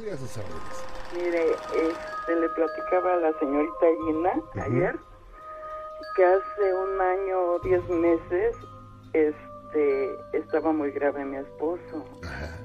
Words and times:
Estoy 0.00 0.14
a 0.14 0.16
sus 0.16 0.38
órdenes. 0.38 0.84
Mire, 1.14 1.50
este, 1.50 2.40
le 2.40 2.48
platicaba 2.48 3.12
a 3.12 3.16
la 3.18 3.38
señorita 3.38 3.86
Gina 4.06 4.32
ayer 4.64 4.98
que 6.16 6.24
hace 6.24 6.74
un 6.74 7.00
año 7.02 7.38
o 7.38 7.58
diez 7.58 7.86
meses 7.90 8.56
este, 9.12 10.16
estaba 10.32 10.72
muy 10.72 10.90
grave 10.92 11.22
mi 11.26 11.36
esposo. 11.36 12.06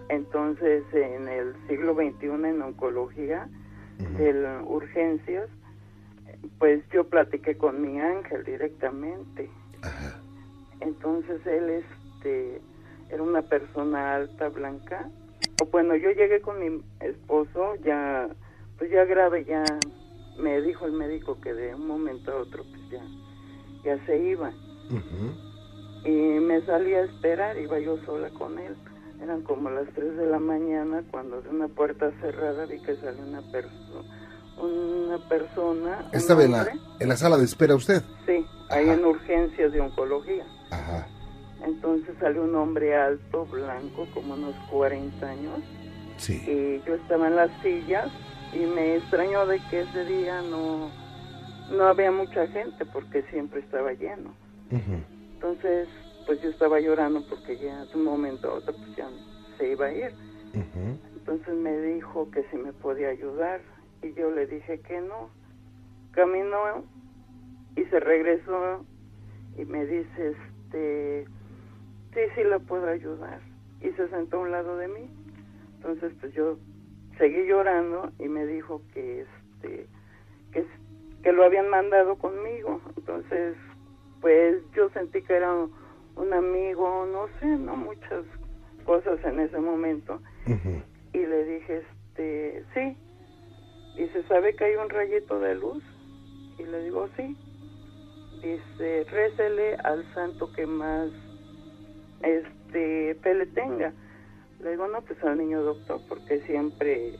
Entonces, 0.08 0.86
en 0.94 1.28
el 1.28 1.54
siglo 1.68 1.94
XXI, 1.94 2.28
en 2.28 2.62
oncología, 2.62 3.50
de 4.18 4.62
urgencias, 4.64 5.50
pues 6.58 6.88
yo 6.94 7.04
platiqué 7.04 7.58
con 7.58 7.82
mi 7.82 8.00
ángel 8.00 8.46
directamente. 8.46 9.50
Entonces, 10.80 11.46
él 11.46 11.84
este, 11.84 12.62
era 13.10 13.22
una 13.22 13.42
persona 13.42 14.16
alta, 14.16 14.48
blanca. 14.48 15.10
Bueno, 15.72 15.96
yo 15.96 16.12
llegué 16.12 16.42
con 16.42 16.60
mi 16.60 16.82
esposo 17.00 17.76
ya, 17.84 18.28
pues 18.78 18.92
ya 18.92 19.06
grave, 19.06 19.46
ya 19.46 19.64
me 20.38 20.62
dijo 20.62 20.86
el 20.86 20.94
médico 20.94 21.40
que 21.42 21.54
de 21.54 21.76
un 21.76 21.88
momento 21.88 22.32
a 22.32 22.36
otro, 22.38 22.64
pues 22.64 22.82
ya, 22.90 23.02
ya 23.84 24.06
se 24.06 24.18
iba 24.18 24.52
y 26.06 26.12
me 26.12 26.62
salí 26.66 26.94
a 26.94 27.02
esperar, 27.02 27.58
iba 27.58 27.80
yo 27.80 27.98
sola 28.06 28.30
con 28.30 28.60
él. 28.60 28.76
Eran 29.22 29.42
como 29.42 29.70
las 29.72 29.88
3 29.96 30.18
de 30.18 30.28
la 30.28 30.40
mañana 30.40 31.04
cuando 31.10 31.42
de 31.42 31.50
una 31.50 31.68
puerta 31.68 32.12
cerrada 32.22 32.66
vi 32.66 32.80
que 32.80 32.96
salió 32.98 33.24
una 33.24 33.42
persona. 33.52 34.04
Una 34.62 35.18
persona. 35.28 36.10
¿Estaba 36.14 36.44
en 36.44 36.52
la, 36.52 36.68
en 37.00 37.10
la 37.10 37.18
sala 37.18 37.38
de 37.38 37.46
espera 37.46 37.76
usted? 37.76 38.04
Sí, 38.26 38.46
ahí 38.70 38.88
en 38.90 39.04
urgencias 39.04 39.72
de 39.72 39.82
oncología. 39.82 40.46
Ajá. 40.70 41.08
Entonces 41.64 42.16
salió 42.20 42.44
un 42.44 42.56
hombre 42.56 42.96
alto, 42.96 43.46
blanco, 43.46 44.08
como 44.14 44.34
unos 44.34 44.56
40 44.70 45.28
años. 45.28 45.60
Sí. 46.18 46.42
Y 46.46 46.88
yo 46.88 46.96
estaba 46.96 47.28
en 47.28 47.36
las 47.36 47.52
sillas 47.62 48.10
y 48.54 48.66
me 48.66 48.96
extrañó 48.98 49.46
de 49.46 49.60
que 49.70 49.82
ese 49.82 50.06
día 50.06 50.42
no, 50.42 50.90
no 51.72 51.84
había 51.86 52.12
mucha 52.12 52.48
gente 52.48 52.86
porque 52.86 53.24
siempre 53.24 53.60
estaba 53.62 53.94
lleno. 53.94 54.34
Entonces, 55.36 55.88
pues 56.26 56.42
yo 56.42 56.50
estaba 56.50 56.80
llorando 56.80 57.24
porque 57.28 57.58
ya 57.58 57.86
de 57.86 57.96
un 57.96 58.04
momento 58.04 58.50
a 58.50 58.54
otro 58.56 58.74
pues 58.74 58.96
ya 58.96 59.08
se 59.58 59.72
iba 59.72 59.86
a 59.88 59.94
ir. 59.94 60.14
Entonces 61.16 61.54
me 61.54 61.78
dijo 61.80 62.30
que 62.32 62.44
si 62.50 62.58
me 62.58 62.72
podía 62.72 63.10
ayudar 63.10 63.62
y 64.02 64.14
yo 64.14 64.32
le 64.32 64.48
dije 64.48 64.80
que 64.80 65.02
no. 65.02 65.30
Caminó 66.12 66.86
y 67.76 67.84
se 67.86 68.00
regresó 68.00 68.86
y 69.58 69.66
me 69.66 69.86
dice, 69.86 70.36
este, 70.66 71.26
sí, 72.16 72.22
sí 72.34 72.44
la 72.44 72.58
puedo 72.58 72.88
ayudar. 72.88 73.40
Y 73.82 73.92
se 73.92 74.08
sentó 74.10 74.38
a 74.38 74.42
un 74.42 74.52
lado 74.52 74.78
de 74.78 74.88
mí. 74.88 75.08
Entonces 75.76 76.12
pues 76.20 76.34
yo 76.34 76.58
seguí 77.20 77.46
llorando 77.46 78.12
y 78.18 78.28
me 78.28 78.48
dijo 78.48 78.82
que, 78.94 79.22
este, 79.22 79.88
que, 80.52 80.66
que 81.22 81.32
lo 81.32 81.44
habían 81.44 81.70
mandado 81.70 82.16
conmigo. 82.16 82.82
Entonces 82.98 83.56
pues 84.22 84.64
yo 84.74 84.90
sentí 84.90 85.22
que 85.22 85.36
era 85.36 85.54
un 85.54 86.34
amigo, 86.34 87.06
no 87.12 87.28
sé, 87.40 87.46
no 87.46 87.76
muchas 87.76 88.26
cosas 88.86 89.20
en 89.24 89.40
ese 89.40 89.60
momento. 89.60 90.20
Y 91.14 91.18
le 91.20 91.46
dije, 91.46 91.84
este, 91.84 92.64
sí. 92.74 92.98
Dice, 93.98 94.24
¿sabe 94.28 94.56
que 94.56 94.66
hay 94.66 94.76
un 94.76 94.90
rayito 94.90 95.40
de 95.40 95.56
luz? 95.56 95.84
Y 96.58 96.64
le 96.64 96.84
digo, 96.84 97.08
sí. 97.16 97.38
Dice, 98.42 99.06
récele 99.10 99.76
al 99.84 100.04
santo 100.14 100.52
que 100.54 100.66
más 100.66 101.10
este 102.26 103.16
fe 103.22 103.34
le 103.34 103.46
tenga. 103.48 103.94
Le 104.62 104.72
digo, 104.72 104.88
no, 104.88 105.02
pues 105.02 105.22
al 105.24 105.38
niño 105.38 105.62
doctor, 105.62 106.02
porque 106.08 106.40
siempre 106.42 107.14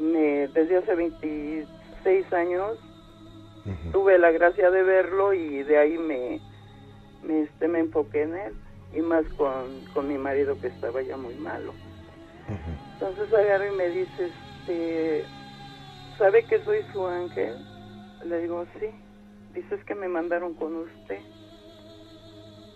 me, 0.00 0.48
desde 0.48 0.78
hace 0.78 0.94
26 0.94 2.32
años 2.32 2.78
tuve 3.92 4.18
la 4.18 4.30
gracia 4.30 4.70
de 4.70 4.82
verlo 4.82 5.34
y 5.34 5.62
de 5.62 5.78
ahí 5.78 5.98
me, 5.98 6.40
me, 7.22 7.42
este, 7.42 7.68
me 7.68 7.80
enfoqué 7.80 8.22
en 8.22 8.34
él 8.34 8.54
y 8.94 9.00
más 9.00 9.24
con, 9.36 9.84
con 9.92 10.08
mi 10.08 10.16
marido 10.16 10.58
que 10.60 10.68
estaba 10.68 11.02
ya 11.02 11.16
muy 11.16 11.34
malo. 11.34 11.72
Entonces 12.94 13.32
agarra 13.32 13.68
y 13.68 13.76
me 13.76 13.88
dice, 13.88 14.30
este, 14.60 15.24
¿sabe 16.18 16.44
que 16.44 16.62
soy 16.64 16.82
su 16.92 17.06
ángel? 17.06 17.54
Le 18.24 18.42
digo, 18.42 18.66
sí. 18.78 18.86
Dices 19.54 19.82
que 19.84 19.94
me 19.94 20.08
mandaron 20.08 20.54
con 20.54 20.74
usted. 20.76 21.18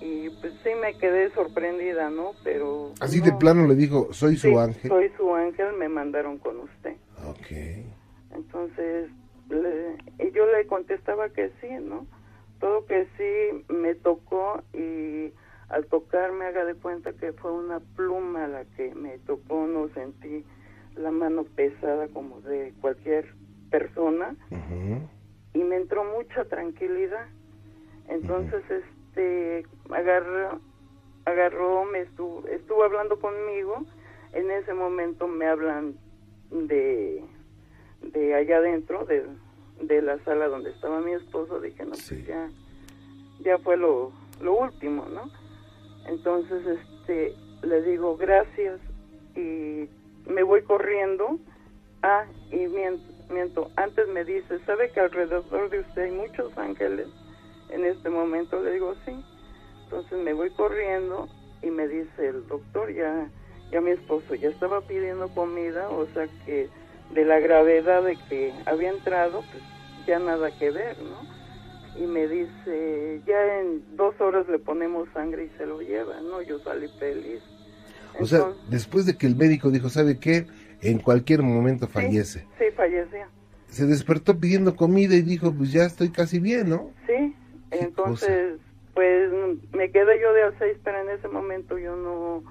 Y 0.00 0.28
pues 0.30 0.52
sí 0.62 0.70
me 0.80 0.94
quedé 0.98 1.30
sorprendida, 1.30 2.10
¿no? 2.10 2.32
Pero... 2.42 2.92
Así 3.00 3.20
de 3.20 3.32
plano 3.32 3.66
le 3.66 3.74
dijo, 3.74 4.12
soy 4.12 4.36
su 4.36 4.58
ángel. 4.58 4.90
Soy 4.90 5.10
su 5.16 5.34
ángel, 5.34 5.74
me 5.78 5.88
mandaron 5.88 6.38
con 6.38 6.58
usted. 6.60 6.96
Ok. 7.26 7.50
Entonces 8.34 9.10
y 10.18 10.30
yo 10.32 10.46
le 10.46 10.66
contestaba 10.66 11.28
que 11.28 11.50
sí, 11.60 11.68
¿no? 11.82 12.06
Todo 12.60 12.86
que 12.86 13.06
sí 13.16 13.64
me 13.72 13.94
tocó 13.94 14.62
y 14.72 15.32
al 15.68 15.86
tocarme 15.86 16.46
haga 16.46 16.64
de 16.64 16.74
cuenta 16.74 17.12
que 17.12 17.32
fue 17.32 17.52
una 17.52 17.80
pluma 17.80 18.46
la 18.46 18.64
que 18.76 18.94
me 18.94 19.18
tocó, 19.18 19.66
no 19.66 19.88
sentí 19.88 20.44
la 20.96 21.10
mano 21.10 21.44
pesada 21.44 22.08
como 22.08 22.40
de 22.42 22.72
cualquier 22.80 23.34
persona 23.70 24.36
y 25.52 25.58
me 25.58 25.76
entró 25.76 26.04
mucha 26.04 26.44
tranquilidad. 26.44 27.26
Entonces, 28.08 28.84
este, 29.14 29.66
agarró, 29.90 30.60
agarró, 31.24 31.84
me 31.84 32.00
estuvo, 32.00 32.46
estuvo 32.48 32.84
hablando 32.84 33.18
conmigo. 33.18 33.84
En 34.32 34.50
ese 34.50 34.74
momento 34.74 35.28
me 35.28 35.46
hablan 35.46 35.94
de 36.50 37.22
de 38.12 38.34
allá 38.34 38.58
adentro 38.58 39.04
de, 39.06 39.24
de 39.80 40.02
la 40.02 40.18
sala 40.24 40.48
donde 40.48 40.70
estaba 40.70 41.00
mi 41.00 41.12
esposo, 41.12 41.60
dije, 41.60 41.84
no, 41.84 41.92
pues 41.92 42.26
ya, 42.26 42.50
ya 43.40 43.58
fue 43.58 43.76
lo, 43.76 44.12
lo 44.40 44.54
último, 44.54 45.06
¿no? 45.06 45.30
Entonces, 46.06 46.66
este, 46.66 47.34
le 47.62 47.82
digo 47.82 48.16
gracias 48.16 48.78
y 49.34 49.88
me 50.26 50.42
voy 50.42 50.62
corriendo. 50.62 51.38
Ah, 52.02 52.26
y 52.50 52.66
miento, 53.32 53.70
antes 53.76 54.06
me 54.08 54.24
dice, 54.24 54.58
¿sabe 54.66 54.90
que 54.90 55.00
alrededor 55.00 55.70
de 55.70 55.80
usted 55.80 56.02
hay 56.02 56.10
muchos 56.10 56.56
ángeles? 56.58 57.08
En 57.70 57.84
este 57.84 58.10
momento 58.10 58.62
le 58.62 58.72
digo, 58.72 58.94
sí. 59.04 59.12
Entonces 59.84 60.18
me 60.18 60.32
voy 60.32 60.50
corriendo 60.50 61.28
y 61.62 61.70
me 61.70 61.88
dice 61.88 62.28
el 62.28 62.46
doctor, 62.46 62.92
ya, 62.92 63.28
ya 63.70 63.80
mi 63.80 63.90
esposo 63.90 64.34
ya 64.34 64.48
estaba 64.48 64.80
pidiendo 64.82 65.28
comida, 65.28 65.88
o 65.88 66.06
sea 66.14 66.28
que 66.44 66.68
de 67.14 67.24
la 67.24 67.38
gravedad 67.38 68.02
de 68.02 68.16
que 68.28 68.52
había 68.66 68.90
entrado, 68.90 69.42
pues 69.50 69.62
ya 70.06 70.18
nada 70.18 70.50
que 70.58 70.70
ver, 70.70 70.96
¿no? 71.02 71.34
Y 72.02 72.06
me 72.06 72.26
dice, 72.26 73.20
ya 73.26 73.60
en 73.60 73.96
dos 73.96 74.20
horas 74.20 74.48
le 74.48 74.58
ponemos 74.58 75.08
sangre 75.14 75.44
y 75.44 75.58
se 75.58 75.64
lo 75.64 75.80
lleva, 75.80 76.20
¿no? 76.20 76.42
Yo 76.42 76.58
salí 76.60 76.88
feliz. 76.98 77.40
o 78.18 78.26
sea, 78.26 78.52
después 78.68 79.06
de 79.06 79.16
que 79.16 79.26
el 79.26 79.36
médico 79.36 79.70
dijo, 79.70 79.88
¿sabe 79.88 80.18
qué? 80.18 80.46
En 80.82 80.98
cualquier 80.98 81.42
momento 81.42 81.86
fallece. 81.86 82.46
Sí, 82.58 82.64
fallecía. 82.76 83.28
Se 83.68 83.86
despertó 83.86 84.38
pidiendo 84.38 84.76
comida 84.76 85.14
y 85.14 85.22
dijo, 85.22 85.52
pues 85.52 85.72
ya 85.72 85.84
estoy 85.84 86.10
casi 86.10 86.40
bien, 86.40 86.68
¿no? 86.68 86.90
Sí, 87.06 87.34
entonces, 87.70 88.58
pues 88.94 89.30
me 89.72 89.90
quedé 89.90 90.20
yo 90.20 90.32
de 90.32 90.42
a 90.44 90.58
seis, 90.58 90.78
pero 90.84 91.00
en 91.00 91.10
ese 91.10 91.28
momento 91.28 91.78
yo 91.78 91.96
no, 91.96 92.44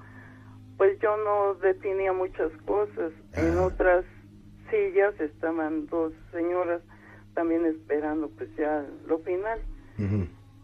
pues 0.76 0.98
yo 1.00 1.16
no 1.16 1.54
definía 1.54 2.12
muchas 2.12 2.52
cosas. 2.66 3.12
En 3.34 3.58
otras 3.58 4.04
sillas 4.70 5.18
estaban 5.20 5.86
dos 5.86 6.12
señoras 6.32 6.82
también 7.34 7.66
esperando 7.66 8.28
pues 8.30 8.54
ya 8.56 8.84
lo 9.06 9.18
final. 9.20 9.60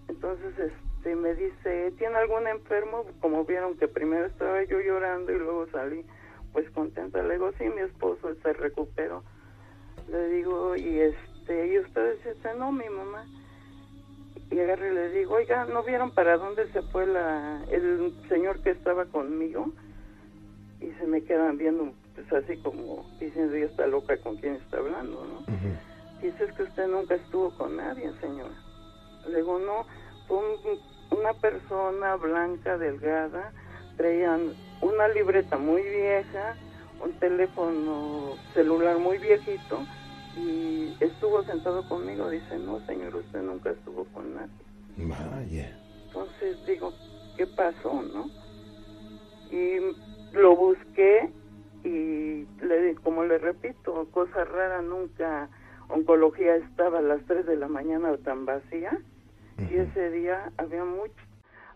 Entonces 0.08 0.58
este 0.58 1.16
me 1.16 1.34
dice, 1.34 1.92
¿tiene 1.98 2.16
algún 2.16 2.46
enfermo? 2.46 3.04
Como 3.20 3.44
vieron 3.44 3.76
que 3.76 3.88
primero 3.88 4.26
estaba 4.26 4.62
yo 4.64 4.80
llorando 4.80 5.32
y 5.32 5.38
luego 5.38 5.66
salí 5.68 6.04
pues 6.52 6.68
contenta. 6.70 7.22
Le 7.22 7.34
digo, 7.34 7.52
sí, 7.58 7.64
mi 7.64 7.80
esposo 7.82 8.34
se 8.42 8.52
recuperó. 8.52 9.22
Le 10.10 10.28
digo, 10.28 10.76
y 10.76 11.00
este, 11.00 11.68
y 11.68 11.78
ustedes 11.78 12.18
dicen, 12.24 12.58
no, 12.58 12.72
mi 12.72 12.88
mamá. 12.88 13.24
Y 14.50 14.58
agarré 14.58 14.90
y 14.90 14.94
le 14.94 15.10
digo, 15.10 15.34
oiga, 15.34 15.64
¿no 15.66 15.84
vieron 15.84 16.10
para 16.10 16.36
dónde 16.36 16.66
se 16.72 16.82
fue 16.82 17.06
la, 17.06 17.62
el 17.70 18.12
señor 18.28 18.60
que 18.62 18.70
estaba 18.70 19.04
conmigo? 19.06 19.72
Y 20.80 20.90
se 20.92 21.06
me 21.06 21.22
quedan 21.22 21.56
viendo 21.56 21.92
pues 22.14 22.44
así 22.44 22.56
como 22.58 23.08
diciendo, 23.20 23.54
ella 23.54 23.66
está 23.66 23.86
loca 23.86 24.16
con 24.18 24.36
quién 24.36 24.56
está 24.56 24.78
hablando, 24.78 25.24
¿no? 25.24 25.56
Dice, 26.20 26.44
es 26.44 26.52
que 26.52 26.64
usted 26.64 26.88
nunca 26.88 27.14
estuvo 27.14 27.50
con 27.56 27.76
nadie, 27.76 28.10
señora. 28.20 28.54
Le 29.28 29.36
digo, 29.36 29.58
no, 29.58 29.86
fue 30.26 30.38
una 31.16 31.32
persona 31.34 32.16
blanca, 32.16 32.76
delgada, 32.76 33.52
traían 33.96 34.54
una 34.82 35.08
libreta 35.08 35.56
muy 35.58 35.82
vieja, 35.82 36.56
un 37.02 37.12
teléfono 37.20 38.34
celular 38.52 38.98
muy 38.98 39.18
viejito 39.18 39.86
y 40.36 40.96
estuvo 41.00 41.42
sentado 41.44 41.86
conmigo. 41.88 42.30
Dice, 42.30 42.58
no, 42.58 42.80
señor, 42.86 43.16
usted 43.16 43.42
nunca 43.42 43.70
estuvo 43.70 44.04
con 44.06 44.34
nadie. 44.34 44.50
Vaya. 44.96 45.78
Entonces 46.06 46.66
digo, 46.66 46.92
¿qué 47.36 47.46
pasó, 47.46 48.02
no? 48.02 48.30
Y 49.50 49.78
lo 50.32 50.56
busqué 50.56 51.30
y 51.84 52.46
le, 52.62 52.94
como 53.02 53.24
le 53.24 53.38
repito, 53.38 54.08
cosa 54.12 54.44
rara, 54.44 54.82
nunca 54.82 55.48
oncología 55.88 56.56
estaba 56.56 56.98
a 56.98 57.02
las 57.02 57.24
3 57.26 57.46
de 57.46 57.56
la 57.56 57.68
mañana 57.68 58.16
tan 58.18 58.46
vacía 58.46 59.00
y 59.58 59.76
ese 59.76 60.10
día 60.10 60.52
había 60.56 60.84
muchos, 60.84 61.16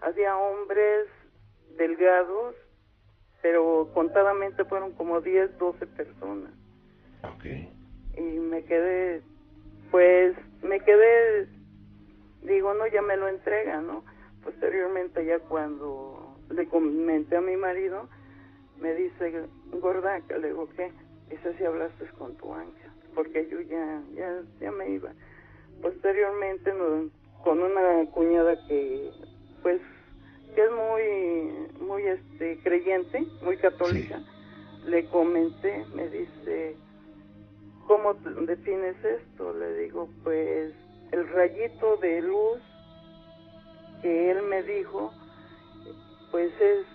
había 0.01 0.37
hombres 0.37 1.07
delgados, 1.77 2.55
pero 3.43 3.91
contadamente 3.93 4.65
fueron 4.65 4.93
como 4.93 5.21
10, 5.21 5.59
12 5.59 5.87
personas. 5.89 6.51
Okay. 7.37 7.74
Y 8.17 8.23
me 8.23 8.65
quedé, 8.65 9.23
pues 9.91 10.35
me 10.63 10.81
quedé, 10.81 11.49
digo, 12.43 12.75
no, 12.75 12.87
ya 12.87 13.03
me 13.03 13.17
lo 13.17 13.29
entrega, 13.29 13.81
¿no? 13.81 14.05
Posteriormente 14.43 15.25
ya 15.25 15.39
cuando 15.41 16.37
le 16.51 16.67
comenté 16.69 17.37
a 17.37 17.41
mi 17.41 17.57
marido, 17.57 18.09
me 18.81 18.95
dice, 18.95 19.47
gorda, 19.73 20.21
le 20.29 20.49
digo, 20.49 20.69
¿qué? 20.77 20.93
Dice, 21.31 21.57
si 21.57 21.65
hablaste 21.65 22.07
con 22.19 22.37
tu 22.37 22.53
ángel, 22.53 22.91
porque 23.15 23.49
yo 23.51 23.61
ya, 23.61 24.03
ya, 24.15 24.43
ya 24.61 24.71
me 24.71 24.91
iba. 24.91 25.13
Posteriormente, 25.81 26.73
con 27.43 27.63
una 27.63 28.11
cuñada 28.11 28.57
que, 28.69 29.11
pues, 29.63 29.81
que 30.55 30.65
es 30.65 30.71
muy, 30.71 31.87
muy, 31.87 32.07
este, 32.07 32.59
creyente, 32.63 33.25
muy 33.43 33.57
católica, 33.57 34.21
le 34.87 35.07
comenté, 35.07 35.85
me 35.95 36.09
dice, 36.09 36.77
¿cómo 37.87 38.15
defines 38.15 38.97
esto? 39.05 39.53
Le 39.55 39.75
digo, 39.83 40.09
pues, 40.23 40.73
el 41.13 41.29
rayito 41.29 41.97
de 41.99 42.23
luz 42.23 42.61
que 44.03 44.31
él 44.31 44.43
me 44.43 44.63
dijo, 44.63 45.13
pues 46.31 46.53
es 46.61 46.87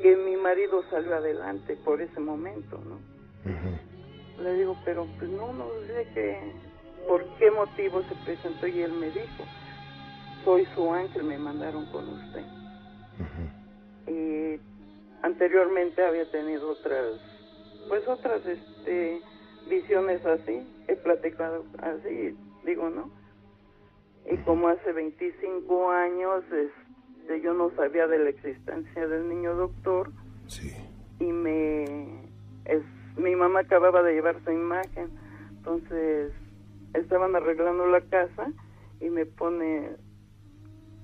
que 0.00 0.16
mi 0.16 0.36
marido 0.36 0.82
salió 0.90 1.16
adelante 1.16 1.76
por 1.84 2.00
ese 2.00 2.20
momento, 2.20 2.80
¿no? 2.84 2.98
Le 4.42 4.52
digo, 4.54 4.76
pero 4.84 5.06
pues 5.18 5.30
no, 5.30 5.52
no 5.52 5.66
sé 5.86 6.06
qué, 6.14 6.38
por 7.08 7.24
qué 7.38 7.50
motivo 7.50 8.02
se 8.02 8.14
presentó 8.24 8.66
y 8.66 8.82
él 8.82 8.92
me 8.92 9.10
dijo, 9.10 9.44
soy 10.44 10.66
su 10.74 10.92
ángel, 10.92 11.24
me 11.24 11.38
mandaron 11.38 11.86
con 11.86 12.08
usted. 12.08 12.44
Y 14.06 14.60
anteriormente 15.22 16.04
había 16.04 16.30
tenido 16.30 16.70
otras, 16.70 17.18
pues 17.88 18.06
otras 18.06 18.44
este, 18.46 19.20
visiones 19.68 20.24
así, 20.24 20.66
he 20.88 20.96
platicado 20.96 21.64
así, 21.78 22.36
digo, 22.64 22.90
¿no? 22.90 23.10
Y 24.30 24.36
como 24.38 24.68
hace 24.68 24.92
25 24.92 25.90
años, 25.90 26.44
este, 26.52 27.40
yo 27.40 27.54
no 27.54 27.70
sabía 27.76 28.06
de 28.06 28.18
la 28.18 28.30
existencia 28.30 29.06
del 29.06 29.28
niño 29.28 29.54
doctor. 29.54 30.10
Sí. 30.46 30.72
Y 31.20 31.32
me, 31.32 31.84
es, 32.64 32.82
mi 33.16 33.36
mamá 33.36 33.60
acababa 33.60 34.02
de 34.02 34.14
llevar 34.14 34.42
su 34.44 34.50
imagen, 34.50 35.10
entonces 35.50 36.32
estaban 36.94 37.36
arreglando 37.36 37.86
la 37.86 38.00
casa 38.00 38.50
y 39.00 39.10
me 39.10 39.26
pone 39.26 39.90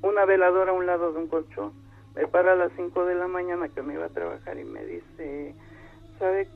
una 0.02 0.24
veladora 0.24 0.72
a 0.72 0.74
un 0.74 0.86
lado 0.86 1.12
de 1.12 1.18
un 1.20 1.28
colchón. 1.28 1.72
Me 2.14 2.26
para 2.26 2.52
a 2.52 2.56
las 2.56 2.72
5 2.76 3.04
de 3.06 3.14
la 3.14 3.28
mañana 3.28 3.68
que 3.68 3.82
me 3.82 3.94
iba 3.94 4.06
a 4.06 4.10
trabajar 4.10 4.58
y 4.58 4.64
me 4.64 4.84
dice, 4.84 5.54
¿sabe? 6.18 6.48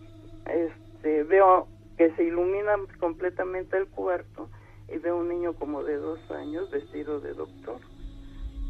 Este, 0.46 1.22
veo 1.22 1.66
que 1.96 2.10
se 2.12 2.24
ilumina 2.24 2.76
completamente 2.98 3.76
el 3.76 3.86
cuarto 3.86 4.48
y 4.88 4.98
veo 4.98 5.16
un 5.16 5.28
niño 5.28 5.54
como 5.54 5.82
de 5.82 5.96
dos 5.96 6.18
años 6.30 6.70
vestido 6.70 7.20
de 7.20 7.32
doctor 7.34 7.78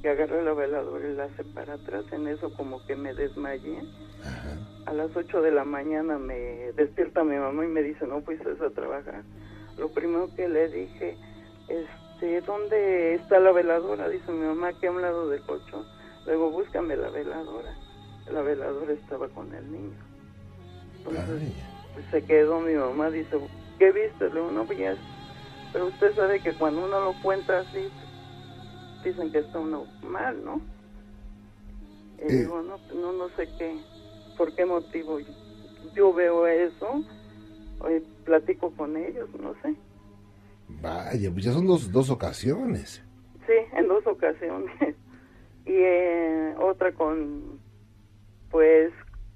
que 0.03 0.11
agarra 0.11 0.43
la 0.43 0.53
veladora 0.53 1.09
y 1.09 1.15
la 1.15 1.25
hace 1.25 1.43
para 1.43 1.75
atrás. 1.75 2.05
En 2.13 2.29
eso 2.29 2.53
como 2.55 2.85
que 2.87 2.95
me 2.97 3.15
desmayé. 3.15 3.83
A 4.87 4.93
las 4.93 5.15
8 5.17 5.43
de 5.43 5.51
la 5.51 5.65
mañana 5.65 6.19
me 6.19 6.73
despierta 6.77 7.25
mi 7.25 7.37
mamá 7.37 7.65
y 7.65 7.69
me 7.69 7.83
dice 7.83 8.07
no 8.07 8.21
fuiste 8.23 8.51
a 8.51 8.71
trabajar 8.71 9.23
lo 9.77 9.89
primero 9.91 10.31
que 10.35 10.49
le 10.49 10.69
dije 10.69 11.17
este 11.69 12.41
dónde 12.41 13.15
está 13.15 13.39
la 13.41 13.53
veladora 13.53 14.09
dice 14.09 14.33
mi 14.33 14.47
mamá 14.47 14.73
que 14.79 14.87
a 14.87 14.91
un 14.91 15.03
lado 15.03 15.29
del 15.29 15.43
colchón 15.43 15.85
luego 16.25 16.51
búscame 16.51 16.97
la 16.97 17.11
veladora 17.11 17.77
la 18.33 18.43
veladora 18.43 18.93
estaba 18.93 19.29
con 19.29 19.55
el 19.55 19.71
niño. 19.71 19.97
Entonces 20.99 21.53
se 22.11 22.23
quedó 22.25 22.61
mi 22.61 22.75
mamá 22.75 23.11
dice 23.11 23.39
¿qué 23.79 23.93
viste? 23.93 24.29
Le 24.29 24.35
digo, 24.35 24.51
no, 24.51 24.65
pues 24.65 24.79
ya 24.79 24.97
pero 25.73 25.89
usted 25.89 26.15
sabe 26.15 26.41
que 26.41 26.55
cuando 26.55 26.87
uno 26.87 27.01
lo 27.01 27.15
cuenta 27.23 27.59
así, 27.59 27.89
dicen 29.05 29.31
que 29.31 29.41
está 29.41 29.59
uno 29.59 29.85
mal, 30.03 30.43
¿no? 30.43 30.61
Y 32.27 32.33
digo, 32.33 32.63
no, 32.63 32.79
pues 32.79 32.95
no, 32.95 33.13
no 33.13 33.29
sé 33.37 33.47
qué, 33.59 33.79
por 34.39 34.55
qué 34.55 34.65
motivo 34.65 35.19
yo 35.95 36.15
veo 36.15 36.47
eso, 36.47 37.05
hoy 37.81 38.03
platico 38.25 38.71
con 38.71 38.97
ellos, 38.97 39.29
no 39.39 39.55
sé. 39.61 39.75
Vaya, 40.81 41.31
pues 41.31 41.45
ya 41.45 41.53
son 41.53 41.67
dos, 41.67 41.93
dos 41.93 42.09
ocasiones. 42.09 43.03
Sí, 43.47 43.53
en 43.75 43.87
dos 43.87 44.07
ocasiones. 44.07 44.75
y 45.67 45.73
eh, 45.75 46.55
otra 46.59 46.93
con, 46.93 47.61
pues, 48.51 48.93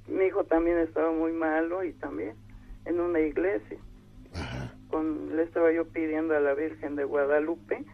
mi 0.09 0.25
hijo 0.25 0.45
también 0.45 0.79
estaba 0.79 1.13
muy 1.13 1.33
malo 1.33 1.85
y 1.85 1.93
también 1.93 2.35
en 2.91 3.01
una 3.01 3.21
iglesia. 3.21 3.79
Ajá 4.35 4.71
con, 4.91 5.37
le 5.37 5.43
estaba 5.45 5.73
yo 5.73 5.87
pidiendo 5.87 6.37
a 6.37 6.41
la 6.41 6.55
Virgen 6.55 6.97
de 6.97 7.05
Guadalupe, 7.05 7.85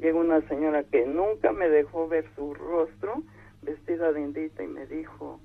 llegó 0.00 0.20
una 0.20 0.40
señora 0.48 0.82
que 0.84 1.06
nunca 1.06 1.52
me 1.52 1.68
dejó 1.68 2.08
ver 2.08 2.26
su 2.34 2.54
rostro, 2.54 3.22
vestida 3.62 4.12
de 4.12 4.22
indita, 4.22 4.62
y 4.62 4.66
me 4.66 4.86
dijo, 4.86 5.40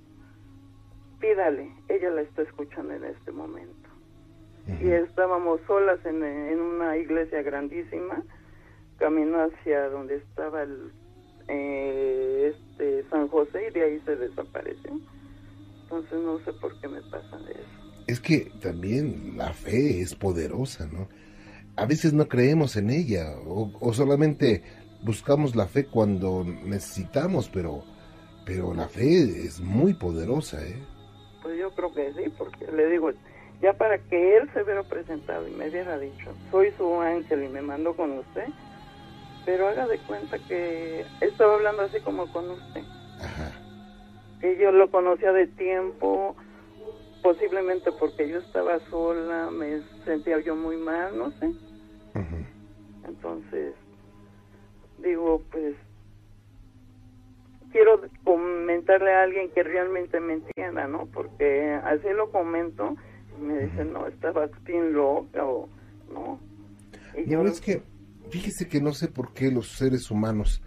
pídale, 1.19 1.71
ella 1.89 2.09
la 2.09 2.21
está 2.21 2.41
escuchando 2.43 2.93
en 2.93 3.03
este 3.03 3.31
momento. 3.31 3.89
Y 4.81 4.91
estábamos 4.91 5.59
solas 5.67 6.03
en, 6.05 6.23
en, 6.23 6.59
una 6.61 6.95
iglesia 6.95 7.41
grandísima, 7.41 8.23
caminó 8.97 9.41
hacia 9.41 9.89
donde 9.89 10.15
estaba 10.15 10.63
el, 10.63 10.91
eh, 11.49 12.53
este 12.55 13.03
San 13.09 13.27
José 13.27 13.67
y 13.67 13.71
de 13.71 13.83
ahí 13.83 13.99
se 14.05 14.15
desapareció. 14.15 14.91
Entonces 15.83 16.19
no 16.19 16.39
sé 16.39 16.53
por 16.53 16.79
qué 16.79 16.87
me 16.87 17.01
pasa 17.01 17.37
eso 17.49 17.82
es 18.07 18.19
que 18.19 18.51
también 18.61 19.37
la 19.37 19.53
fe 19.53 20.01
es 20.01 20.15
poderosa, 20.15 20.87
¿no? 20.91 21.07
A 21.75 21.85
veces 21.85 22.13
no 22.13 22.27
creemos 22.27 22.75
en 22.75 22.89
ella 22.89 23.33
o, 23.45 23.93
solamente 23.93 24.63
buscamos 25.01 25.55
la 25.55 25.65
fe 25.65 25.85
cuando 25.85 26.43
necesitamos, 26.43 27.49
pero, 27.49 27.83
pero 28.45 28.73
la 28.73 28.87
fe 28.87 29.45
es 29.45 29.59
muy 29.59 29.93
poderosa, 29.93 30.65
¿eh? 30.65 30.81
Pues 31.41 31.57
yo 31.59 31.71
creo 31.71 31.93
que 31.93 32.13
sí, 32.13 32.31
porque 32.37 32.71
le 32.71 32.89
digo, 32.89 33.11
ya 33.61 33.73
para 33.73 33.97
que 33.97 34.37
él 34.37 34.49
se 34.53 34.63
hubiera 34.63 34.83
presentado 34.83 35.47
y 35.47 35.51
me 35.51 35.69
hubiera 35.69 35.97
dicho, 35.97 36.31
soy 36.51 36.71
su 36.77 37.01
ángel 37.01 37.43
y 37.43 37.49
me 37.49 37.61
mandó 37.61 37.95
con 37.95 38.11
usted, 38.19 38.47
pero 39.45 39.67
haga 39.67 39.87
de 39.87 39.97
cuenta 39.99 40.37
que 40.47 41.05
estaba 41.21 41.55
hablando 41.55 41.83
así 41.83 41.99
como 42.01 42.31
con 42.31 42.51
usted. 42.51 42.83
Ajá. 43.19 43.51
Que 44.39 44.57
yo 44.57 44.71
lo 44.71 44.89
conocía 44.91 45.31
de 45.31 45.47
tiempo, 45.47 46.35
posiblemente 47.23 47.91
porque 47.93 48.29
yo 48.29 48.39
estaba 48.39 48.79
sola, 48.89 49.49
me 49.49 49.81
sentía 50.03 50.39
yo 50.41 50.55
muy 50.55 50.77
mal, 50.77 51.17
no 51.17 51.31
sé. 51.39 51.51
Entonces, 53.07 53.73
digo, 54.99 55.41
pues, 55.51 55.75
quiero 57.71 58.01
comentarle 58.23 59.13
a 59.13 59.23
alguien 59.23 59.49
que 59.51 59.63
realmente 59.63 60.19
me 60.19 60.33
entienda, 60.33 60.87
¿no? 60.87 61.07
Porque 61.07 61.79
así 61.83 62.07
lo 62.15 62.29
comento 62.29 62.95
y 63.39 63.41
me 63.41 63.59
dicen, 63.65 63.93
no, 63.93 64.07
estabas 64.07 64.51
bien 64.63 64.93
loca 64.93 65.45
o 65.45 65.69
no. 66.13 66.39
Y 67.17 67.29
yo... 67.29 67.41
es 67.43 67.61
que, 67.61 67.83
fíjese 68.29 68.67
que 68.67 68.81
no 68.81 68.93
sé 68.93 69.07
por 69.07 69.33
qué 69.33 69.49
los 69.49 69.69
seres 69.69 70.11
humanos 70.11 70.61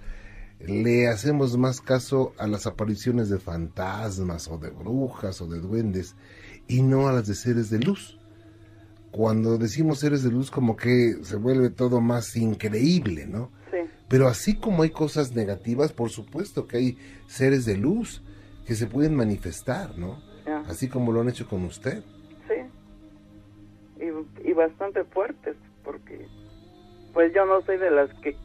le 0.60 1.08
hacemos 1.08 1.56
más 1.58 1.80
caso 1.80 2.32
a 2.38 2.46
las 2.46 2.66
apariciones 2.66 3.28
de 3.28 3.38
fantasmas 3.38 4.48
o 4.48 4.58
de 4.58 4.70
brujas 4.70 5.40
o 5.42 5.46
de 5.46 5.60
duendes 5.60 6.16
y 6.68 6.82
no 6.82 7.08
a 7.08 7.12
las 7.12 7.26
de 7.26 7.34
seres 7.34 7.70
de 7.70 7.78
luz. 7.78 8.18
Cuando 9.10 9.56
decimos 9.56 10.00
seres 10.00 10.22
de 10.22 10.30
luz 10.30 10.50
como 10.50 10.76
que 10.76 11.14
se 11.22 11.36
vuelve 11.36 11.70
todo 11.70 12.00
más 12.00 12.36
increíble, 12.36 13.26
¿no? 13.26 13.50
Sí. 13.70 13.78
Pero 14.08 14.28
así 14.28 14.56
como 14.56 14.82
hay 14.82 14.90
cosas 14.90 15.34
negativas, 15.34 15.92
por 15.92 16.10
supuesto 16.10 16.66
que 16.66 16.76
hay 16.76 16.98
seres 17.26 17.64
de 17.64 17.76
luz 17.76 18.22
que 18.66 18.74
se 18.74 18.86
pueden 18.86 19.14
manifestar, 19.14 19.96
¿no? 19.96 20.24
Así 20.68 20.88
como 20.88 21.12
lo 21.12 21.20
han 21.20 21.28
hecho 21.28 21.48
con 21.48 21.64
usted. 21.64 22.02
Sí. 22.48 24.04
Y, 24.04 24.48
y 24.48 24.52
bastante 24.52 25.04
fuertes, 25.04 25.56
porque 25.84 26.26
pues 27.12 27.32
yo 27.34 27.46
no 27.46 27.62
soy 27.62 27.78
de 27.78 27.90
las 27.90 28.12
que 28.20 28.36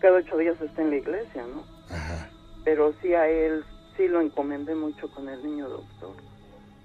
cada 0.00 0.18
ocho 0.18 0.36
días 0.36 0.60
está 0.60 0.82
en 0.82 0.90
la 0.90 0.96
iglesia, 0.96 1.44
¿no? 1.46 1.64
Ajá. 1.94 2.30
Pero 2.64 2.94
sí 3.00 3.14
a 3.14 3.28
él, 3.28 3.64
sí 3.96 4.08
lo 4.08 4.20
encomendé 4.20 4.74
mucho 4.74 5.10
con 5.10 5.28
el 5.28 5.42
niño 5.42 5.68
doctor 5.68 6.31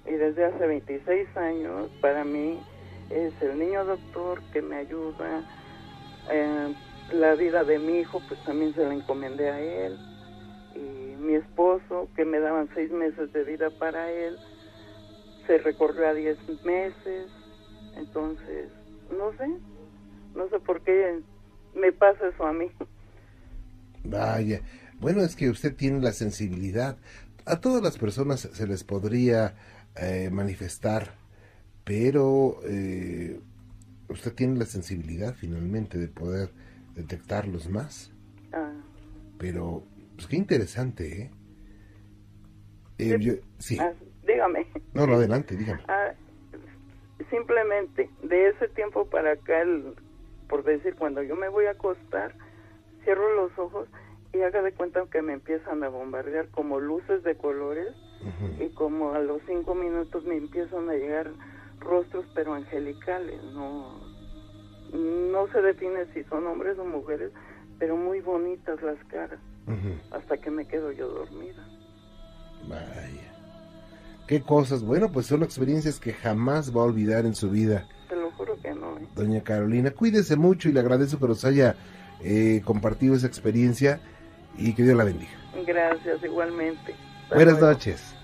y 0.07 0.13
desde 0.13 0.45
hace 0.45 0.67
26 0.67 1.37
años 1.37 1.89
para 2.01 2.23
mí 2.23 2.59
es 3.09 3.33
el 3.41 3.59
niño 3.59 3.85
doctor 3.85 4.41
que 4.53 4.61
me 4.61 4.77
ayuda. 4.77 5.43
Eh, 6.31 6.73
la 7.13 7.35
vida 7.35 7.63
de 7.63 7.79
mi 7.79 7.99
hijo 7.99 8.21
pues 8.27 8.43
también 8.43 8.73
se 8.73 8.83
la 8.83 8.93
encomendé 8.93 9.49
a 9.49 9.59
él 9.59 9.97
y 10.75 11.15
mi 11.21 11.35
esposo 11.35 12.09
que 12.15 12.25
me 12.25 12.39
daban 12.39 12.69
seis 12.75 12.91
meses 12.91 13.31
de 13.31 13.43
vida 13.43 13.69
para 13.79 14.11
él 14.11 14.37
se 15.47 15.57
recorrió 15.59 16.07
a 16.07 16.13
10 16.13 16.37
meses, 16.65 17.27
entonces, 17.95 18.69
no 19.09 19.31
sé, 19.37 19.47
no 20.35 20.49
sé 20.49 20.59
por 20.59 20.81
qué 20.81 21.21
me 21.73 21.91
pasa 21.93 22.27
eso 22.27 22.45
a 22.45 22.53
mí. 22.53 22.69
Vaya, 24.03 24.61
bueno, 24.99 25.21
es 25.21 25.35
que 25.35 25.49
usted 25.49 25.75
tiene 25.75 26.01
la 26.01 26.11
sensibilidad. 26.11 26.97
A 27.45 27.61
todas 27.61 27.81
las 27.81 27.97
personas 27.97 28.41
se 28.41 28.67
les 28.67 28.83
podría 28.83 29.55
eh, 30.01 30.29
manifestar, 30.31 31.13
pero 31.83 32.59
eh, 32.63 33.39
usted 34.09 34.33
tiene 34.33 34.57
la 34.57 34.65
sensibilidad 34.65 35.33
finalmente 35.35 35.97
de 35.97 36.07
poder 36.07 36.49
detectarlos 36.95 37.69
más. 37.69 38.11
Ah. 38.53 38.71
Pero, 39.37 39.83
pues 40.15 40.27
qué 40.27 40.35
interesante, 40.35 41.21
¿eh? 41.21 41.31
eh 42.97 43.41
sí. 43.59 43.77
Ah, 43.79 43.93
dígame. 44.25 44.67
No, 44.93 45.07
no, 45.07 45.15
adelante, 45.15 45.55
dígame. 45.55 45.81
Ah, 45.87 46.11
simplemente, 47.29 48.09
de 48.23 48.49
ese 48.49 48.67
tiempo 48.69 49.05
para 49.07 49.33
acá, 49.33 49.63
por 50.49 50.63
decir, 50.63 50.95
cuando 50.95 51.23
yo 51.23 51.35
me 51.35 51.49
voy 51.49 51.65
a 51.65 51.71
acostar, 51.71 52.33
cierro 53.03 53.33
los 53.35 53.57
ojos 53.57 53.87
y 54.33 54.41
haga 54.41 54.61
de 54.61 54.73
cuenta 54.73 55.05
que 55.11 55.21
me 55.21 55.33
empiezan 55.33 55.83
a 55.83 55.89
bombardear 55.89 56.49
como 56.49 56.79
luces 56.79 57.23
de 57.23 57.35
colores 57.35 57.95
y 58.59 58.69
como 58.69 59.13
a 59.13 59.19
los 59.19 59.41
cinco 59.47 59.75
minutos 59.75 60.23
me 60.25 60.37
empiezan 60.37 60.89
a 60.89 60.93
llegar 60.93 61.31
rostros 61.79 62.25
pero 62.33 62.53
angelicales, 62.53 63.41
no, 63.53 63.99
no 64.93 65.47
se 65.51 65.61
define 65.61 66.05
si 66.13 66.23
son 66.25 66.47
hombres 66.47 66.77
o 66.79 66.85
mujeres, 66.85 67.31
pero 67.79 67.95
muy 67.95 68.21
bonitas 68.21 68.81
las 68.81 69.01
caras, 69.05 69.39
hasta 70.11 70.37
que 70.37 70.51
me 70.51 70.67
quedo 70.67 70.91
yo 70.91 71.07
dormida. 71.07 71.67
Vaya. 72.67 73.33
Qué 74.27 74.41
cosas. 74.41 74.83
Bueno, 74.83 75.09
pues 75.09 75.25
son 75.25 75.43
experiencias 75.43 75.99
que 75.99 76.11
jamás 76.11 76.75
va 76.75 76.81
a 76.81 76.85
olvidar 76.85 77.25
en 77.25 77.33
su 77.33 77.49
vida. 77.49 77.87
Te 78.09 78.15
lo 78.15 78.29
juro 78.31 78.59
que 78.61 78.73
no. 78.73 78.97
¿eh? 78.97 79.07
Doña 79.15 79.41
Carolina, 79.41 79.91
cuídese 79.91 80.35
mucho 80.35 80.67
y 80.67 80.73
le 80.73 80.81
agradezco 80.81 81.19
que 81.19 81.27
nos 81.27 81.45
haya 81.45 81.75
eh, 82.21 82.61
compartido 82.65 83.15
esa 83.15 83.27
experiencia 83.27 84.01
y 84.57 84.73
que 84.73 84.83
Dios 84.83 84.97
la 84.97 85.05
bendiga. 85.05 85.31
Gracias, 85.65 86.21
igualmente. 86.23 86.93
Buenas 87.33 87.59
noches. 87.59 88.15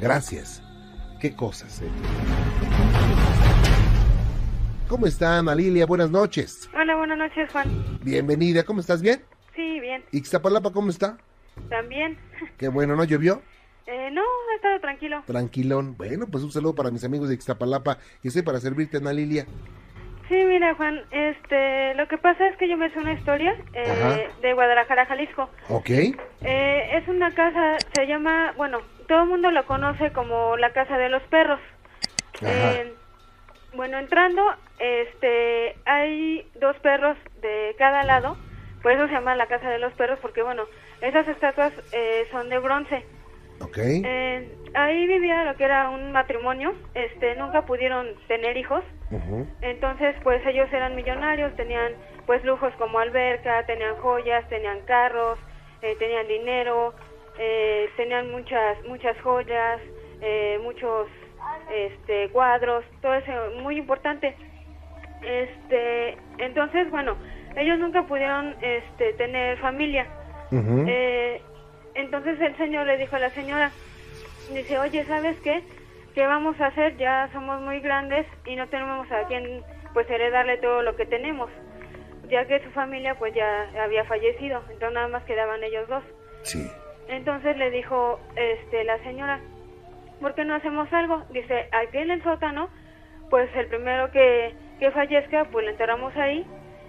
Gracias. 0.00 0.62
Qué 1.20 1.34
cosas, 1.34 1.80
¿eh? 1.80 1.88
¿Cómo 4.88 5.06
está 5.06 5.38
Ana 5.38 5.54
Lilia? 5.54 5.86
Buenas 5.86 6.10
noches. 6.10 6.68
Hola, 6.74 6.96
buenas 6.96 7.18
noches, 7.18 7.50
Juan. 7.52 7.98
Bienvenida, 8.02 8.64
¿cómo 8.64 8.80
estás? 8.80 9.00
¿Bien? 9.02 9.22
Sí, 9.54 9.80
bien. 9.80 10.02
¿Y 10.12 10.18
Ixtapalapa 10.18 10.72
cómo 10.72 10.90
está? 10.90 11.18
También. 11.68 12.18
Qué 12.56 12.68
bueno, 12.68 12.96
¿no 12.96 13.04
llovió? 13.04 13.42
Eh, 13.86 14.10
no, 14.12 14.22
ha 14.22 14.56
estado 14.56 14.80
tranquilo. 14.80 15.22
Tranquilón. 15.26 15.96
Bueno, 15.96 16.26
pues 16.26 16.42
un 16.42 16.50
saludo 16.50 16.74
para 16.74 16.90
mis 16.90 17.04
amigos 17.04 17.28
de 17.28 17.34
Ixtapalapa 17.34 17.98
y 18.22 18.28
estoy 18.28 18.42
para 18.42 18.60
servirte, 18.60 18.96
Ana 18.96 19.12
Lilia. 19.12 19.46
Sí, 20.28 20.44
mira, 20.44 20.74
Juan, 20.74 21.00
este, 21.10 21.94
lo 21.94 22.06
que 22.06 22.18
pasa 22.18 22.46
es 22.48 22.56
que 22.58 22.68
yo 22.68 22.76
me 22.76 22.88
hice 22.88 22.98
una 22.98 23.14
historia 23.14 23.56
eh, 23.72 24.28
de 24.42 24.52
Guadalajara, 24.52 25.06
Jalisco. 25.06 25.48
Ok. 25.70 25.88
Eh, 25.88 26.90
es 26.92 27.08
una 27.08 27.34
casa, 27.34 27.78
se 27.94 28.06
llama, 28.06 28.52
bueno, 28.58 28.80
todo 29.06 29.22
el 29.22 29.28
mundo 29.28 29.50
lo 29.50 29.64
conoce 29.64 30.12
como 30.12 30.58
la 30.58 30.70
Casa 30.74 30.98
de 30.98 31.08
los 31.08 31.22
Perros. 31.24 31.60
Eh, 32.42 32.92
bueno, 33.72 33.98
entrando, 33.98 34.42
este, 34.78 35.76
hay 35.86 36.46
dos 36.60 36.76
perros 36.80 37.16
de 37.40 37.74
cada 37.78 38.04
lado, 38.04 38.36
por 38.82 38.92
eso 38.92 39.06
se 39.06 39.14
llama 39.14 39.34
la 39.34 39.46
Casa 39.46 39.70
de 39.70 39.78
los 39.78 39.94
Perros, 39.94 40.18
porque, 40.20 40.42
bueno, 40.42 40.64
esas 41.00 41.26
estatuas 41.26 41.72
son 42.30 42.50
de 42.50 42.58
bronce. 42.58 43.02
Ok. 43.60 43.78
ahí 44.74 45.06
vivía 45.06 45.44
lo 45.44 45.56
que 45.56 45.64
era 45.64 45.88
un 45.88 46.12
matrimonio, 46.12 46.74
este, 46.94 47.34
nunca 47.36 47.62
pudieron 47.62 48.06
tener 48.28 48.58
hijos 48.58 48.84
entonces, 49.62 50.14
pues 50.22 50.44
ellos 50.46 50.68
eran 50.72 50.94
millonarios, 50.94 51.54
tenían 51.56 51.92
pues 52.26 52.44
lujos 52.44 52.72
como 52.74 52.98
alberca, 52.98 53.64
tenían 53.66 53.96
joyas, 53.96 54.46
tenían 54.48 54.80
carros, 54.82 55.38
eh, 55.80 55.96
tenían 55.98 56.28
dinero, 56.28 56.92
eh, 57.38 57.88
tenían 57.96 58.30
muchas 58.30 58.76
muchas 58.86 59.18
joyas, 59.22 59.80
eh, 60.20 60.58
muchos 60.62 61.08
este 61.72 62.28
cuadros, 62.30 62.84
todo 63.00 63.14
eso 63.14 63.32
muy 63.62 63.78
importante. 63.78 64.34
Este, 65.22 66.16
entonces, 66.38 66.90
bueno, 66.90 67.16
ellos 67.56 67.78
nunca 67.78 68.02
pudieron 68.02 68.54
este 68.60 69.14
tener 69.14 69.58
familia. 69.58 70.06
entonces 71.94 72.40
el 72.40 72.56
señor 72.56 72.86
le 72.86 72.96
dijo 72.96 73.16
a 73.16 73.18
la 73.18 73.30
señora, 73.30 73.72
dice, 74.52 74.78
oye, 74.78 75.04
¿sabes 75.06 75.36
qué? 75.40 75.62
¿Qué 76.14 76.26
vamos 76.26 76.60
a 76.60 76.66
hacer? 76.66 76.96
Ya 76.96 77.28
somos 77.32 77.60
muy 77.60 77.80
grandes 77.80 78.26
y 78.46 78.56
no 78.56 78.68
tenemos 78.68 79.10
a 79.10 79.26
quien 79.26 79.62
pues 79.92 80.08
heredarle 80.10 80.58
todo 80.58 80.82
lo 80.82 80.96
que 80.96 81.06
tenemos, 81.06 81.50
ya 82.28 82.46
que 82.46 82.62
su 82.62 82.70
familia 82.70 83.14
pues 83.16 83.34
ya 83.34 83.70
había 83.82 84.04
fallecido, 84.04 84.62
entonces 84.70 84.92
nada 84.92 85.08
más 85.08 85.24
quedaban 85.24 85.62
ellos 85.64 85.88
dos. 85.88 86.04
Sí. 86.42 86.70
Entonces 87.08 87.56
le 87.56 87.70
dijo 87.70 88.20
este 88.36 88.84
la 88.84 88.98
señora, 88.98 89.40
¿por 90.20 90.34
qué 90.34 90.44
no 90.44 90.54
hacemos 90.54 90.92
algo? 90.92 91.22
Dice, 91.30 91.68
aquí 91.72 91.98
en 91.98 92.10
el 92.10 92.22
sótano, 92.22 92.68
pues 93.30 93.48
el 93.56 93.66
primero 93.68 94.10
que, 94.10 94.54
que 94.78 94.90
fallezca, 94.90 95.46
pues 95.46 95.64
lo 95.64 95.70
enterramos 95.70 96.14
ahí 96.16 96.46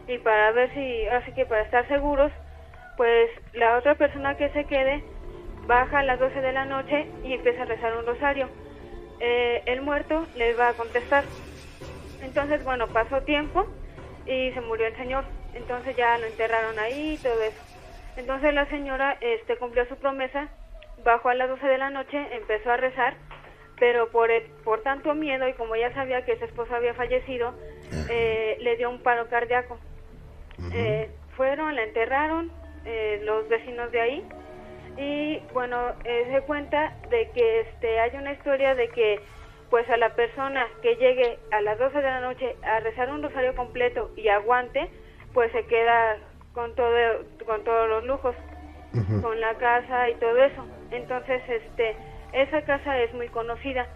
y 0.07 0.17
para 0.17 0.51
ver 0.51 0.73
si, 0.73 1.07
así 1.07 1.31
que 1.33 1.45
para 1.45 1.61
estar 1.61 1.88
seguros, 1.88 2.31
pues 2.97 3.29
la 3.53 3.77
otra 3.77 3.95
persona 3.95 4.35
que 4.35 4.49
se 4.49 4.65
quede 4.65 5.03
baja 5.67 5.99
a 5.99 6.03
las 6.03 6.19
12 6.19 6.41
de 6.41 6.51
la 6.51 6.65
noche 6.65 7.07
y 7.23 7.33
empieza 7.33 7.61
a 7.61 7.65
rezar 7.65 7.95
un 7.95 8.05
rosario 8.05 8.49
eh, 9.19 9.63
el 9.65 9.81
muerto 9.81 10.25
le 10.35 10.53
va 10.53 10.69
a 10.69 10.73
contestar. 10.73 11.23
Entonces, 12.21 12.63
bueno, 12.63 12.88
pasó 12.88 13.21
tiempo 13.21 13.65
y 14.25 14.51
se 14.51 14.61
murió 14.61 14.88
el 14.88 14.95
señor. 14.95 15.25
Entonces 15.53 15.95
ya 15.95 16.17
lo 16.17 16.27
enterraron 16.27 16.77
ahí 16.79 17.13
y 17.13 17.17
todo 17.17 17.41
eso. 17.41 17.61
Entonces 18.15 18.53
la 18.53 18.65
señora 18.67 19.17
este, 19.21 19.57
cumplió 19.57 19.85
su 19.88 19.95
promesa, 19.95 20.49
bajó 21.03 21.29
a 21.29 21.35
las 21.35 21.49
12 21.49 21.65
de 21.65 21.77
la 21.77 21.89
noche, 21.89 22.27
empezó 22.31 22.71
a 22.71 22.77
rezar, 22.77 23.15
pero 23.79 24.09
por, 24.09 24.29
por 24.63 24.81
tanto 24.83 25.13
miedo 25.15 25.47
y 25.47 25.53
como 25.53 25.75
ya 25.75 25.93
sabía 25.93 26.25
que 26.25 26.38
su 26.38 26.45
esposo 26.45 26.75
había 26.75 26.93
fallecido, 26.93 27.53
eh, 28.09 28.57
le 28.59 28.75
dio 28.75 28.89
un 28.89 29.01
paro 29.01 29.29
cardíaco. 29.29 29.79
Eh, 30.73 31.09
fueron, 31.38 31.75
la 31.75 31.83
enterraron 31.83 32.51
los 33.23 33.47
vecinos 33.47 33.91
de 33.91 34.01
ahí 34.01 34.29
y 35.00 35.41
bueno, 35.53 35.94
eh, 36.03 36.27
se 36.29 36.41
cuenta 36.41 36.94
de 37.10 37.29
que 37.32 37.62
este 37.62 38.01
hay 38.01 38.12
una 38.18 38.34
historia 38.34 38.75
de 38.75 38.89
que 38.89 39.22
pues 39.70 39.89
a 39.89 39.96
la 39.96 40.13
persona 40.13 40.68
que 40.82 40.96
llegue 40.98 41.39
a 41.51 41.62
las 41.62 41.79
12 41.79 41.96
de 41.96 42.03
la 42.03 42.20
noche 42.20 42.56
a 42.63 42.82
rezar 42.82 43.10
un 43.10 43.24
rosario 43.24 43.56
completo 43.56 44.12
y 44.18 44.27
aguante, 44.27 44.89
pues 45.34 45.51
se 45.53 45.65
queda 45.68 46.18
con 46.53 46.75
todo 46.75 46.91
con 47.46 47.63
todos 47.63 47.88
los 47.88 48.03
lujos, 48.03 48.36
con 49.22 49.39
la 49.39 49.53
casa 49.56 50.10
y 50.10 50.15
todo 50.15 50.36
eso. 50.44 50.65
Entonces, 50.91 51.41
este 51.48 51.96
esa 52.34 52.63
casa 52.63 53.00
es 53.00 53.13
muy 53.13 53.29
conocida. 53.29 53.88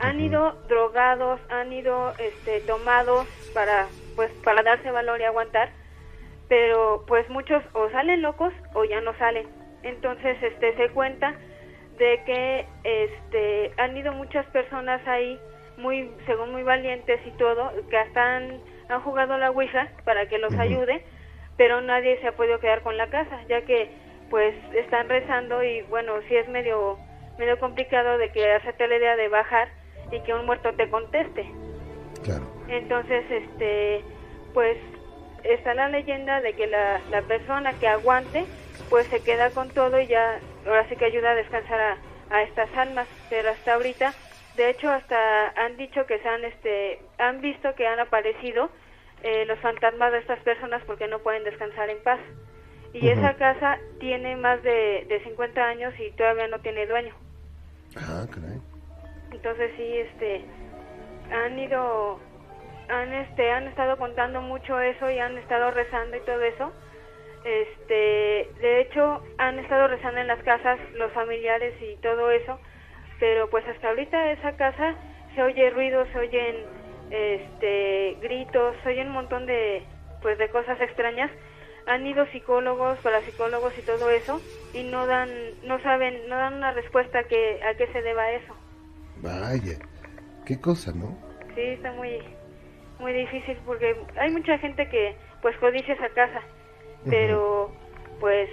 Han 0.00 0.18
ido 0.18 0.52
drogados, 0.68 1.40
han 1.50 1.72
ido 1.72 2.14
este 2.18 2.60
tomados 2.62 3.28
para 3.54 3.86
pues 4.16 4.32
para 4.42 4.64
darse 4.64 4.90
valor 4.90 5.20
y 5.20 5.24
aguantar, 5.24 5.70
pero 6.48 7.04
pues 7.06 7.28
muchos 7.30 7.62
o 7.74 7.88
salen 7.90 8.22
locos 8.22 8.52
o 8.74 8.84
ya 8.84 9.00
no 9.02 9.16
salen 9.18 9.57
entonces 9.82 10.36
este 10.42 10.76
se 10.76 10.88
cuenta 10.90 11.34
de 11.98 12.22
que 12.24 12.66
este 12.84 13.72
han 13.76 13.96
ido 13.96 14.12
muchas 14.12 14.46
personas 14.46 15.06
ahí 15.06 15.38
muy 15.76 16.10
según 16.26 16.52
muy 16.52 16.62
valientes 16.62 17.20
y 17.26 17.30
todo 17.32 17.72
que 17.88 17.96
hasta 17.96 18.36
han, 18.36 18.60
jugado 19.04 19.36
la 19.36 19.50
ouija 19.50 19.88
para 20.04 20.26
que 20.28 20.38
los 20.38 20.54
ayude 20.54 21.04
pero 21.58 21.82
nadie 21.82 22.18
se 22.20 22.28
ha 22.28 22.32
podido 22.32 22.58
quedar 22.58 22.82
con 22.82 22.96
la 22.96 23.08
casa 23.08 23.38
ya 23.48 23.60
que 23.62 23.90
pues 24.30 24.54
están 24.74 25.08
rezando 25.08 25.62
y 25.62 25.82
bueno 25.82 26.14
sí 26.26 26.36
es 26.36 26.48
medio 26.48 26.98
medio 27.38 27.58
complicado 27.58 28.16
de 28.18 28.30
que 28.32 28.50
hacerte 28.50 28.88
la 28.88 28.96
idea 28.96 29.16
de 29.16 29.28
bajar 29.28 29.68
y 30.10 30.20
que 30.20 30.32
un 30.34 30.46
muerto 30.46 30.72
te 30.74 30.88
conteste. 30.88 31.50
Claro. 32.24 32.44
Entonces 32.68 33.24
este 33.30 34.02
pues 34.54 34.76
está 35.44 35.74
la 35.74 35.88
leyenda 35.88 36.40
de 36.40 36.54
que 36.54 36.66
la, 36.66 37.00
la 37.10 37.22
persona 37.22 37.78
que 37.78 37.86
aguante 37.86 38.46
pues 38.88 39.06
se 39.08 39.20
queda 39.20 39.50
con 39.50 39.70
todo 39.70 40.00
y 40.00 40.06
ya 40.06 40.40
ahora 40.66 40.88
sí 40.88 40.96
que 40.96 41.04
ayuda 41.04 41.30
a 41.30 41.34
descansar 41.34 41.98
a, 42.30 42.42
estas 42.42 42.68
almas, 42.76 43.08
pero 43.30 43.50
hasta 43.50 43.72
ahorita, 43.72 44.14
de 44.54 44.70
hecho 44.70 44.90
hasta 44.90 45.48
han 45.56 45.78
dicho 45.78 46.04
que 46.06 46.18
se 46.18 46.28
han, 46.28 46.44
este, 46.44 47.00
han 47.16 47.40
visto 47.40 47.74
que 47.74 47.86
han 47.86 47.98
aparecido 48.00 48.68
eh, 49.22 49.46
los 49.46 49.58
fantasmas 49.60 50.12
de 50.12 50.18
estas 50.18 50.38
personas 50.40 50.82
porque 50.84 51.08
no 51.08 51.20
pueden 51.20 51.44
descansar 51.44 51.88
en 51.88 52.02
paz. 52.02 52.20
Y 52.92 53.08
esa 53.08 53.34
casa 53.34 53.78
tiene 54.00 54.36
más 54.36 54.62
de, 54.62 55.06
de 55.08 55.22
50 55.24 55.62
años 55.62 55.94
y 55.98 56.10
todavía 56.12 56.48
no 56.48 56.58
tiene 56.60 56.86
dueño. 56.86 57.14
Ah, 57.96 58.26
caray. 58.30 58.60
Entonces 59.32 59.72
sí, 59.76 59.98
este, 59.98 60.44
han 61.30 61.58
ido, 61.58 62.18
han, 62.88 63.12
este, 63.12 63.50
han 63.50 63.68
estado 63.68 63.96
contando 63.98 64.40
mucho 64.40 64.80
eso 64.80 65.10
y 65.10 65.18
han 65.18 65.36
estado 65.38 65.70
rezando 65.70 66.16
y 66.16 66.20
todo 66.20 66.42
eso 66.42 66.72
este, 67.44 68.50
de 68.60 68.80
hecho, 68.80 69.22
han 69.38 69.58
estado 69.58 69.88
rezando 69.88 70.20
en 70.20 70.26
las 70.26 70.42
casas 70.42 70.78
los 70.94 71.12
familiares 71.12 71.74
y 71.80 71.96
todo 71.96 72.30
eso, 72.30 72.58
pero 73.20 73.48
pues 73.50 73.66
hasta 73.66 73.88
ahorita 73.88 74.32
esa 74.32 74.56
casa 74.56 74.94
se 75.34 75.42
oye 75.42 75.70
ruido, 75.70 76.04
se 76.12 76.18
oyen 76.18 76.56
este 77.10 78.16
gritos, 78.20 78.76
se 78.82 78.90
oyen 78.90 79.08
un 79.08 79.14
montón 79.14 79.46
de 79.46 79.82
pues 80.22 80.38
de 80.38 80.48
cosas 80.50 80.80
extrañas. 80.80 81.30
Han 81.86 82.06
ido 82.06 82.26
psicólogos, 82.26 82.98
parapsicólogos 82.98 83.72
y 83.78 83.82
todo 83.82 84.10
eso 84.10 84.40
y 84.74 84.82
no 84.82 85.06
dan 85.06 85.30
no 85.64 85.80
saben, 85.82 86.28
no 86.28 86.36
dan 86.36 86.54
una 86.54 86.72
respuesta 86.72 87.20
a 87.20 87.24
que 87.24 87.62
a 87.62 87.74
qué 87.74 87.86
se 87.92 88.02
deba 88.02 88.30
eso. 88.32 88.54
Vaya, 89.16 89.78
qué 90.44 90.60
cosa, 90.60 90.92
¿no? 90.92 91.16
Sí, 91.54 91.62
está 91.62 91.92
muy 91.92 92.18
muy 92.98 93.12
difícil 93.12 93.56
porque 93.64 93.96
hay 94.18 94.30
mucha 94.30 94.58
gente 94.58 94.88
que 94.88 95.16
pues 95.40 95.56
codicia 95.58 95.94
esa 95.94 96.08
casa, 96.10 96.42
pero 97.04 97.70
pues 98.20 98.48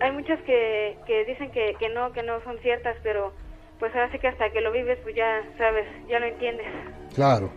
hay 0.00 0.12
muchas 0.12 0.40
que, 0.42 0.98
que 1.06 1.24
dicen 1.24 1.50
que, 1.50 1.74
que 1.78 1.88
no, 1.88 2.12
que 2.12 2.22
no 2.22 2.42
son 2.42 2.58
ciertas, 2.58 2.96
pero 3.02 3.32
pues 3.78 3.94
ahora 3.94 4.10
sí 4.12 4.18
que 4.18 4.28
hasta 4.28 4.50
que 4.50 4.60
lo 4.60 4.72
vives 4.72 4.98
pues 5.02 5.14
ya 5.14 5.42
sabes, 5.56 5.86
ya 6.08 6.20
lo 6.20 6.26
entiendes. 6.26 6.66
Claro, 7.14 7.50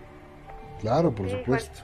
claro, 0.81 1.13
por 1.13 1.29
supuesto. 1.29 1.83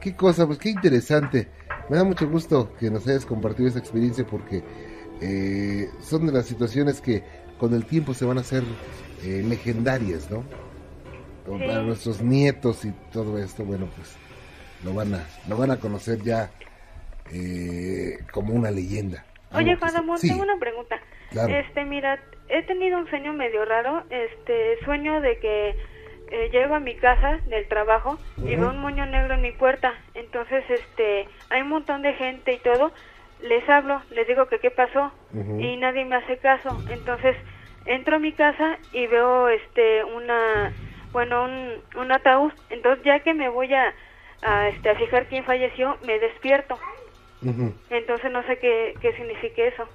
Qué 0.00 0.14
cosa, 0.14 0.46
pues 0.46 0.58
qué 0.58 0.70
interesante. 0.70 1.48
Me 1.88 1.96
da 1.96 2.04
mucho 2.04 2.28
gusto 2.28 2.72
que 2.78 2.90
nos 2.90 3.06
hayas 3.08 3.26
compartido 3.26 3.68
esa 3.68 3.78
experiencia 3.78 4.24
porque 4.24 4.62
eh, 5.20 5.88
son 6.00 6.26
de 6.26 6.32
las 6.32 6.46
situaciones 6.46 7.00
que 7.00 7.24
con 7.58 7.74
el 7.74 7.84
tiempo 7.86 8.14
se 8.14 8.24
van 8.24 8.38
a 8.38 8.42
hacer 8.42 8.62
eh, 9.24 9.42
legendarias, 9.44 10.30
¿no? 10.30 10.44
Para 11.44 11.82
nuestros 11.82 12.20
nietos 12.20 12.84
y 12.84 12.92
todo 13.10 13.38
esto, 13.38 13.64
bueno, 13.64 13.88
pues 13.96 14.14
lo 14.84 14.92
van 14.92 15.14
a, 15.14 15.26
lo 15.48 15.56
van 15.56 15.70
a 15.70 15.78
conocer 15.78 16.22
ya 16.22 16.50
eh, 17.32 18.18
como 18.32 18.54
una 18.54 18.70
leyenda. 18.70 19.24
Oye, 19.52 19.76
Juan 19.76 19.94
Ramón, 19.94 20.18
tengo 20.20 20.42
una 20.42 20.58
pregunta. 20.58 21.00
Este, 21.48 21.84
mira, 21.84 22.18
he 22.48 22.62
tenido 22.64 22.98
un 22.98 23.08
sueño 23.08 23.32
medio 23.32 23.64
raro, 23.64 24.04
este, 24.10 24.78
sueño 24.84 25.20
de 25.20 25.38
que 25.38 25.74
eh, 26.30 26.50
llego 26.52 26.74
a 26.74 26.80
mi 26.80 26.94
casa 26.96 27.38
del 27.46 27.66
trabajo 27.68 28.18
y 28.36 28.56
veo 28.56 28.70
un 28.70 28.78
moño 28.80 29.06
negro 29.06 29.34
en 29.34 29.42
mi 29.42 29.52
puerta. 29.52 29.94
Entonces, 30.14 30.64
este, 30.68 31.28
hay 31.50 31.62
un 31.62 31.68
montón 31.68 32.02
de 32.02 32.12
gente 32.14 32.52
y 32.52 32.58
todo. 32.58 32.92
Les 33.42 33.66
hablo, 33.68 34.02
les 34.10 34.26
digo 34.26 34.46
que 34.48 34.58
qué 34.58 34.70
pasó 34.70 35.12
y 35.58 35.76
nadie 35.76 36.04
me 36.04 36.16
hace 36.16 36.38
caso. 36.38 36.76
Entonces, 36.90 37.36
entro 37.86 38.16
a 38.16 38.18
mi 38.18 38.32
casa 38.32 38.78
y 38.92 39.06
veo, 39.06 39.48
este, 39.48 40.04
una, 40.04 40.72
bueno, 41.12 41.44
un, 41.44 42.00
un 42.00 42.12
ataúd. 42.12 42.52
Entonces, 42.68 43.04
ya 43.04 43.20
que 43.20 43.32
me 43.34 43.48
voy 43.48 43.72
a, 43.72 43.94
a, 44.42 44.68
este, 44.68 44.90
a 44.90 44.94
fijar 44.96 45.26
quién 45.26 45.44
falleció, 45.44 45.96
me 46.06 46.18
despierto. 46.18 46.78
Entonces 47.90 48.30
no 48.30 48.42
sé 48.46 48.58
qué, 48.58 48.94
qué 49.00 49.12
significa 49.14 49.62
eso. 49.62 49.88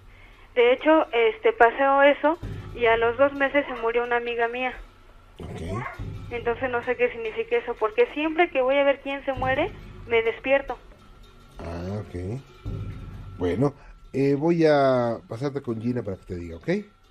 De 0.55 0.73
hecho, 0.73 1.07
este 1.11 1.53
pasó 1.53 2.03
eso 2.03 2.37
y 2.75 2.85
a 2.85 2.97
los 2.97 3.17
dos 3.17 3.33
meses 3.33 3.65
se 3.67 3.73
murió 3.75 4.03
una 4.03 4.17
amiga 4.17 4.47
mía. 4.47 4.73
Entonces 6.31 6.69
no 6.69 6.83
sé 6.83 6.95
qué 6.95 7.09
significa 7.11 7.57
eso, 7.57 7.75
porque 7.79 8.07
siempre 8.13 8.49
que 8.49 8.61
voy 8.61 8.75
a 8.75 8.83
ver 8.83 8.99
quién 9.01 9.23
se 9.25 9.33
muere, 9.33 9.69
me 10.07 10.21
despierto. 10.23 10.77
Ah, 11.59 12.01
ok. 12.01 12.41
Bueno, 13.37 13.73
eh, 14.13 14.35
voy 14.35 14.65
a 14.65 15.19
pasarte 15.27 15.61
con 15.61 15.81
Gina 15.81 16.01
para 16.01 16.17
que 16.17 16.25
te 16.25 16.35
diga, 16.35 16.57
¿ok? 16.57 16.67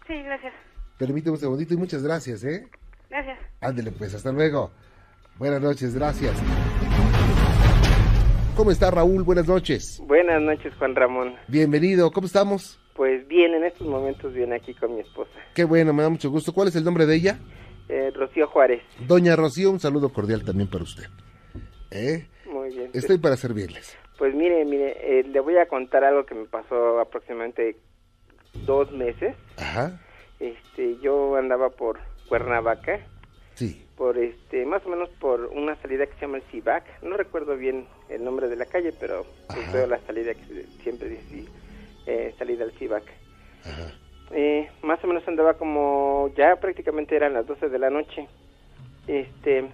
Sí, 0.06 0.22
gracias. 0.22 0.54
Permíteme 0.98 1.32
un 1.32 1.40
segundito 1.40 1.74
y 1.74 1.76
muchas 1.76 2.02
gracias, 2.02 2.44
¿eh? 2.44 2.68
Gracias. 3.10 3.38
Ándele 3.60 3.92
pues, 3.92 4.14
hasta 4.14 4.32
luego. 4.32 4.72
Buenas 5.36 5.60
noches, 5.60 5.94
gracias. 5.94 6.40
¿Cómo 8.56 8.70
está 8.70 8.90
Raúl? 8.90 9.22
Buenas 9.22 9.48
noches. 9.48 10.00
Buenas 10.06 10.40
noches, 10.42 10.74
Juan 10.78 10.94
Ramón. 10.94 11.34
Bienvenido, 11.48 12.10
¿cómo 12.10 12.26
estamos? 12.26 12.78
Pues 12.94 13.26
bien, 13.26 13.54
en 13.54 13.64
estos 13.64 13.86
momentos 13.86 14.34
viene 14.34 14.56
aquí 14.56 14.74
con 14.74 14.94
mi 14.94 15.00
esposa. 15.00 15.30
Qué 15.54 15.64
bueno, 15.64 15.94
me 15.94 16.02
da 16.02 16.10
mucho 16.10 16.30
gusto. 16.30 16.52
¿Cuál 16.52 16.68
es 16.68 16.76
el 16.76 16.84
nombre 16.84 17.06
de 17.06 17.16
ella? 17.16 17.38
Eh, 17.88 18.10
Rocío 18.14 18.46
Juárez. 18.48 18.82
Doña 19.06 19.36
Rocío, 19.36 19.70
un 19.70 19.80
saludo 19.80 20.10
cordial 20.12 20.44
también 20.44 20.68
para 20.68 20.84
usted. 20.84 21.04
¿Eh? 21.90 22.26
Muy 22.46 22.68
bien. 22.74 22.90
Estoy 22.92 23.16
para 23.18 23.36
servirles. 23.36 23.96
Pues 24.18 24.34
mire, 24.34 24.64
mire, 24.66 24.96
eh, 25.00 25.24
le 25.24 25.40
voy 25.40 25.56
a 25.56 25.66
contar 25.66 26.04
algo 26.04 26.26
que 26.26 26.34
me 26.34 26.44
pasó 26.44 27.00
aproximadamente 27.00 27.76
dos 28.66 28.92
meses. 28.92 29.34
Ajá. 29.56 29.98
Este, 30.38 30.98
yo 31.00 31.36
andaba 31.36 31.70
por 31.70 31.98
Cuernavaca 32.28 33.00
Sí. 33.54 33.84
Por 34.02 34.18
este, 34.18 34.66
más 34.66 34.84
o 34.84 34.88
menos 34.88 35.10
por 35.20 35.46
una 35.54 35.76
salida 35.76 36.06
que 36.06 36.14
se 36.14 36.22
llama 36.22 36.38
el 36.38 36.42
CIVAC. 36.50 37.04
No 37.04 37.16
recuerdo 37.16 37.56
bien 37.56 37.86
el 38.08 38.24
nombre 38.24 38.48
de 38.48 38.56
la 38.56 38.66
calle, 38.66 38.92
pero 38.98 39.24
pues 39.46 39.72
veo 39.72 39.86
la 39.86 40.00
salida 40.00 40.34
que 40.34 40.66
siempre 40.82 41.08
dice 41.08 41.44
eh, 42.06 42.34
salida 42.36 42.64
al 42.64 42.72
CIVAC. 42.72 43.04
Eh, 44.32 44.68
más 44.82 45.04
o 45.04 45.06
menos 45.06 45.22
andaba 45.28 45.54
como, 45.54 46.32
ya 46.36 46.56
prácticamente 46.56 47.14
eran 47.14 47.32
las 47.32 47.46
12 47.46 47.68
de 47.68 47.78
la 47.78 47.90
noche. 47.90 48.26
Este, 49.06 49.68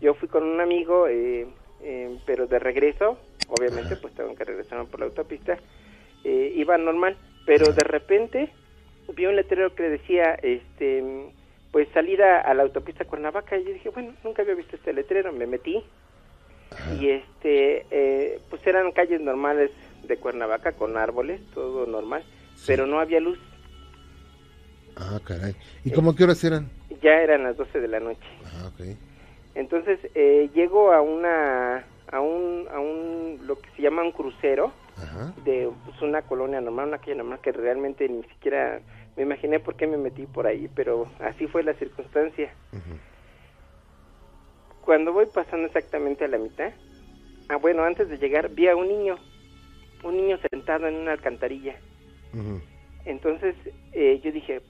yo 0.00 0.14
fui 0.14 0.28
con 0.28 0.44
un 0.44 0.60
amigo, 0.60 1.08
eh, 1.08 1.48
eh 1.82 2.16
pero 2.26 2.46
de 2.46 2.60
regreso, 2.60 3.18
obviamente, 3.48 3.96
pues 3.96 4.14
tengo 4.14 4.36
que 4.36 4.44
regresar 4.44 4.86
por 4.86 5.00
la 5.00 5.06
autopista. 5.06 5.58
Eh, 6.22 6.52
iba 6.54 6.78
normal, 6.78 7.16
pero 7.44 7.72
de 7.72 7.82
repente 7.82 8.52
vi 9.16 9.26
un 9.26 9.34
letrero 9.34 9.74
que 9.74 9.82
decía, 9.82 10.34
este 10.34 11.32
pues 11.74 11.88
salir 11.92 12.22
a, 12.22 12.54
la 12.54 12.62
autopista 12.62 13.04
Cuernavaca 13.04 13.58
y 13.58 13.64
yo 13.64 13.72
dije, 13.72 13.88
bueno, 13.88 14.14
nunca 14.22 14.42
había 14.42 14.54
visto 14.54 14.76
este 14.76 14.92
letrero, 14.92 15.32
me 15.32 15.44
metí 15.44 15.82
y 17.00 17.08
este, 17.08 17.84
eh, 17.90 18.40
pues 18.48 18.64
eran 18.64 18.92
calles 18.92 19.20
normales 19.20 19.72
de 20.04 20.16
Cuernavaca 20.16 20.70
con 20.70 20.96
árboles, 20.96 21.40
todo 21.52 21.84
normal, 21.86 22.22
pero 22.64 22.86
no 22.86 23.00
había 23.00 23.18
luz. 23.18 23.40
Ah, 24.94 25.18
caray. 25.24 25.56
¿Y 25.84 25.90
cómo 25.90 26.14
qué 26.14 26.22
horas 26.22 26.44
eran? 26.44 26.70
Ya 27.02 27.10
eran 27.10 27.42
las 27.42 27.56
12 27.56 27.80
de 27.80 27.88
la 27.88 27.98
noche. 27.98 28.22
Ah, 28.44 28.68
ok. 28.68 28.96
Entonces 29.56 29.98
eh, 30.14 30.50
llego 30.54 30.92
a 30.92 31.00
una, 31.00 31.84
a 32.12 32.20
un, 32.20 32.68
a 32.72 32.78
un, 32.78 33.40
lo 33.48 33.58
que 33.58 33.68
se 33.74 33.82
llama 33.82 34.04
un 34.04 34.12
crucero 34.12 34.72
de 35.44 35.68
pues, 35.86 36.00
una 36.02 36.22
colonia 36.22 36.60
normal, 36.60 36.86
una 36.86 36.98
calle 36.98 37.16
normal 37.16 37.40
que 37.42 37.50
realmente 37.50 38.08
ni 38.08 38.22
siquiera 38.22 38.80
me 39.16 39.22
imaginé 39.22 39.60
por 39.60 39.76
qué 39.76 39.86
me 39.86 39.96
metí 39.96 40.26
por 40.26 40.46
ahí, 40.46 40.68
pero 40.74 41.06
así 41.20 41.46
fue 41.46 41.62
la 41.62 41.74
circunstancia. 41.74 42.52
Cuando 44.84 45.12
voy 45.12 45.26
pasando 45.26 45.66
exactamente 45.66 46.24
a 46.24 46.28
la 46.28 46.38
mitad, 46.38 46.72
ah, 47.48 47.56
bueno, 47.56 47.84
antes 47.84 48.08
de 48.08 48.18
llegar, 48.18 48.50
vi 48.50 48.68
a 48.68 48.76
un 48.76 48.88
niño, 48.88 49.16
un 50.02 50.16
niño 50.16 50.38
sentado 50.50 50.88
en 50.88 50.96
una 50.96 51.12
alcantarilla. 51.12 51.76
Entonces 53.04 53.54
eh, 53.92 54.20
yo 54.24 54.32
dije, 54.32 54.60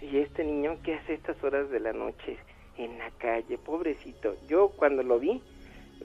¿y 0.00 0.18
este 0.18 0.44
niño 0.44 0.78
qué 0.82 0.94
hace 0.94 1.14
estas 1.14 1.42
horas 1.44 1.70
de 1.70 1.80
la 1.80 1.92
noche 1.92 2.38
en 2.78 2.98
la 2.98 3.10
calle? 3.18 3.58
Pobrecito. 3.58 4.36
Yo 4.48 4.70
cuando 4.70 5.02
lo 5.02 5.18
vi, 5.18 5.42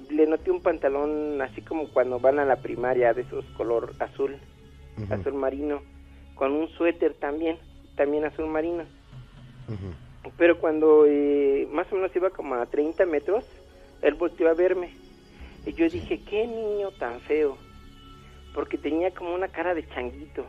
le 0.10 0.28
noté 0.28 0.52
un 0.52 0.62
pantalón 0.62 1.42
así 1.42 1.62
como 1.62 1.90
cuando 1.94 2.20
van 2.20 2.40
a 2.40 2.46
la 2.46 2.58
primaria 2.58 3.14
de 3.14 3.22
esos 3.22 3.46
color 3.58 3.94
azul, 4.00 4.38
azul 5.10 5.34
marino 5.34 5.82
con 6.42 6.54
un 6.54 6.68
suéter 6.70 7.14
también, 7.14 7.60
también 7.96 8.26
azul 8.26 8.48
marino. 8.48 8.84
Pero 10.40 10.58
cuando 10.58 11.06
eh, 11.06 11.68
más 11.72 11.86
o 11.92 11.96
menos 11.96 12.16
iba 12.16 12.32
como 12.32 12.56
a 12.56 12.66
30 12.66 13.06
metros, 13.06 13.46
él 14.02 14.16
volteó 14.16 14.50
a 14.50 14.56
verme. 14.56 14.92
Y 15.68 15.74
yo 15.74 15.88
dije, 15.88 16.20
qué 16.28 16.48
niño 16.48 16.90
tan 16.98 17.22
feo. 17.22 17.60
Porque 18.56 18.80
tenía 18.80 19.12
como 19.12 19.36
una 19.36 19.50
cara 19.50 19.76
de 19.76 19.88
changuito. 19.90 20.44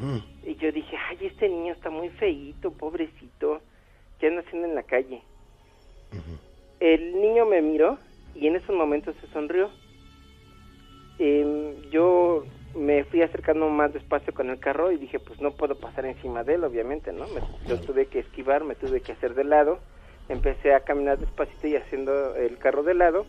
Mm. 0.00 0.48
Y 0.48 0.54
yo 0.54 0.72
dije, 0.72 0.96
ay, 0.96 1.18
este 1.20 1.46
niño 1.50 1.74
está 1.74 1.90
muy 1.90 2.08
feíto, 2.08 2.70
pobrecito. 2.70 3.60
¿Qué 4.18 4.28
anda 4.28 4.40
haciendo 4.40 4.66
en 4.66 4.76
la 4.76 4.82
calle? 4.82 5.20
El 6.80 7.20
niño 7.20 7.44
me 7.44 7.60
miró 7.60 7.98
y 8.34 8.46
en 8.46 8.56
esos 8.56 8.74
momentos 8.74 9.14
se 9.20 9.26
sonrió. 9.26 9.68
Eh, 11.18 11.76
yo 11.90 12.46
me 12.74 13.04
fui 13.04 13.22
acercando 13.22 13.68
más 13.68 13.92
despacio 13.92 14.32
con 14.34 14.50
el 14.50 14.58
carro 14.58 14.92
y 14.92 14.96
dije, 14.96 15.18
pues 15.18 15.40
no 15.40 15.52
puedo 15.52 15.76
pasar 15.76 16.06
encima 16.06 16.44
de 16.44 16.54
él, 16.54 16.64
obviamente, 16.64 17.12
¿no? 17.12 17.26
Me, 17.28 17.40
lo 17.68 17.80
tuve 17.80 18.06
que 18.06 18.20
esquivar, 18.20 18.64
me 18.64 18.74
tuve 18.74 19.00
que 19.00 19.12
hacer 19.12 19.34
de 19.34 19.44
lado. 19.44 19.78
Empecé 20.28 20.74
a 20.74 20.80
caminar 20.80 21.18
despacito 21.18 21.66
y 21.66 21.76
haciendo 21.76 22.34
el 22.36 22.58
carro 22.58 22.82
de 22.82 22.94
lado. 22.94 23.26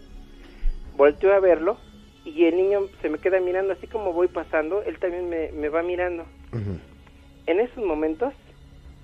Volteo 0.97 1.33
a 1.33 1.39
verlo 1.39 1.77
y 2.25 2.45
el 2.45 2.57
niño 2.57 2.81
se 3.01 3.09
me 3.09 3.19
queda 3.19 3.39
mirando, 3.39 3.73
así 3.73 3.87
como 3.87 4.13
voy 4.13 4.27
pasando, 4.27 4.83
él 4.83 4.99
también 4.99 5.29
me, 5.29 5.51
me 5.51 5.69
va 5.69 5.81
mirando. 5.81 6.25
En 7.45 7.59
esos 7.59 7.83
momentos 7.83 8.33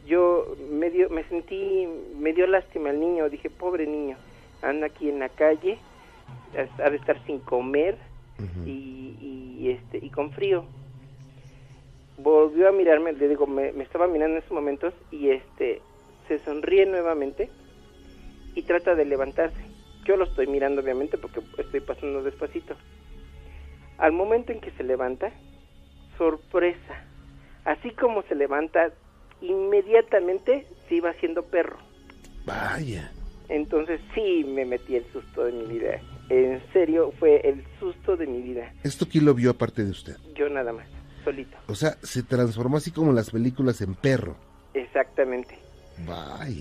yo 0.06 0.56
me, 0.70 0.90
me 1.10 1.24
sentí, 1.26 1.88
me 2.18 2.34
dio 2.34 2.48
lástima 2.48 2.90
al 2.90 3.00
niño, 3.00 3.30
dije, 3.30 3.50
pobre 3.50 3.88
niño, 3.88 4.18
anda 4.62 4.88
aquí 4.88 5.10
en 5.10 5.20
la 5.20 5.30
calle, 5.30 5.80
ha 6.84 6.90
de 6.90 6.98
estar 6.98 7.24
sin 7.26 7.40
comer, 7.40 7.98
y, 8.66 9.70
este 9.70 9.98
y 10.04 10.10
con 10.10 10.32
frío. 10.32 10.66
Volvió 12.18 12.70
a 12.70 12.72
mirarme 12.72 13.14
le 13.14 13.28
digo 13.28 13.46
me, 13.48 13.70
estaba 13.82 14.08
mirando 14.08 14.38
en 14.38 14.44
esos 14.44 14.52
momentos 14.52 14.94
y 15.12 15.30
este 15.30 15.82
se 16.28 16.40
sonríe 16.40 16.86
nuevamente 16.86 17.50
y 18.54 18.62
trata 18.64 18.96
de 18.96 19.06
levantarse. 19.06 19.62
Yo 20.06 20.18
lo 20.18 20.26
estoy 20.26 20.48
mirando 20.48 20.82
obviamente 20.82 21.18
porque 21.18 21.42
estoy 21.58 21.80
pasando 21.82 22.24
despacito. 22.24 22.76
Al 23.98 24.12
momento 24.12 24.52
en 24.52 24.60
que 24.60 24.72
se 24.72 24.84
levanta 24.84 25.32
sorpresa. 26.18 27.06
Así 27.64 27.92
como 27.92 28.22
se 28.24 28.36
levanta 28.36 28.92
inmediatamente 29.42 30.68
se 30.88 30.96
iba 30.96 31.10
haciendo 31.10 31.44
perro. 31.44 31.78
Vaya. 32.46 33.12
Entonces 33.50 34.00
sí 34.14 34.44
me 34.48 34.66
metí 34.66 34.96
el 34.96 35.06
susto 35.12 35.46
de 35.46 35.52
mi 35.52 35.66
vida. 35.66 36.00
En 36.30 36.62
serio, 36.74 37.12
fue 37.20 37.42
el 37.48 37.64
susto 37.80 38.18
de 38.18 38.26
mi 38.26 38.42
vida. 38.42 38.74
¿Esto 38.84 39.06
quién 39.10 39.26
lo 39.26 39.34
vio 39.34 39.52
aparte 39.52 39.84
de 39.84 39.92
usted? 39.92 40.16
Yo 40.34 40.50
nada 40.50 40.74
más, 40.74 40.88
solito. 41.24 41.56
O 41.68 41.76
sea, 41.76 41.92
se 42.02 42.24
transformó 42.24 42.78
así 42.78 42.92
como 42.92 43.12
en 43.12 43.16
las 43.16 43.30
películas 43.30 43.82
en 43.82 43.94
perro. 43.94 44.36
Exactamente. 44.74 45.58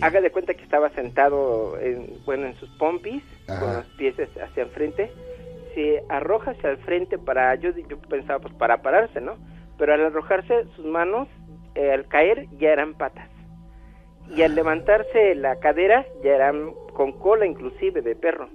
Haga 0.00 0.20
de 0.20 0.30
cuenta 0.30 0.54
que 0.54 0.62
estaba 0.62 0.90
sentado 0.90 1.78
en, 1.80 2.24
bueno, 2.24 2.46
en 2.46 2.54
sus 2.54 2.68
pompis, 2.78 3.22
con 3.46 3.74
los 3.74 3.86
pies 3.96 4.14
hacia 4.18 4.62
enfrente. 4.62 5.10
Se 5.74 6.04
arroja 6.08 6.52
hacia 6.52 6.70
el 6.70 6.78
frente 6.78 7.18
para, 7.18 7.54
yo, 7.56 7.70
yo 7.88 7.98
pensaba, 8.02 8.38
pues 8.38 8.54
para 8.54 8.82
pararse, 8.82 9.20
¿no? 9.20 9.36
Pero 9.76 9.94
al 9.94 10.04
arrojarse 10.04 10.66
sus 10.76 10.84
manos, 10.84 11.26
eh, 11.74 11.90
al 11.90 12.06
caer, 12.06 12.46
ya 12.58 12.70
eran 12.70 12.94
patas. 12.94 13.28
Y 14.36 14.42
al 14.42 14.54
levantarse 14.54 15.34
la 15.34 15.56
cadera, 15.56 16.06
ya 16.22 16.30
eran 16.30 16.72
con 16.92 17.12
cola 17.18 17.44
inclusive 17.44 18.02
de 18.02 18.14
perro. 18.14 18.48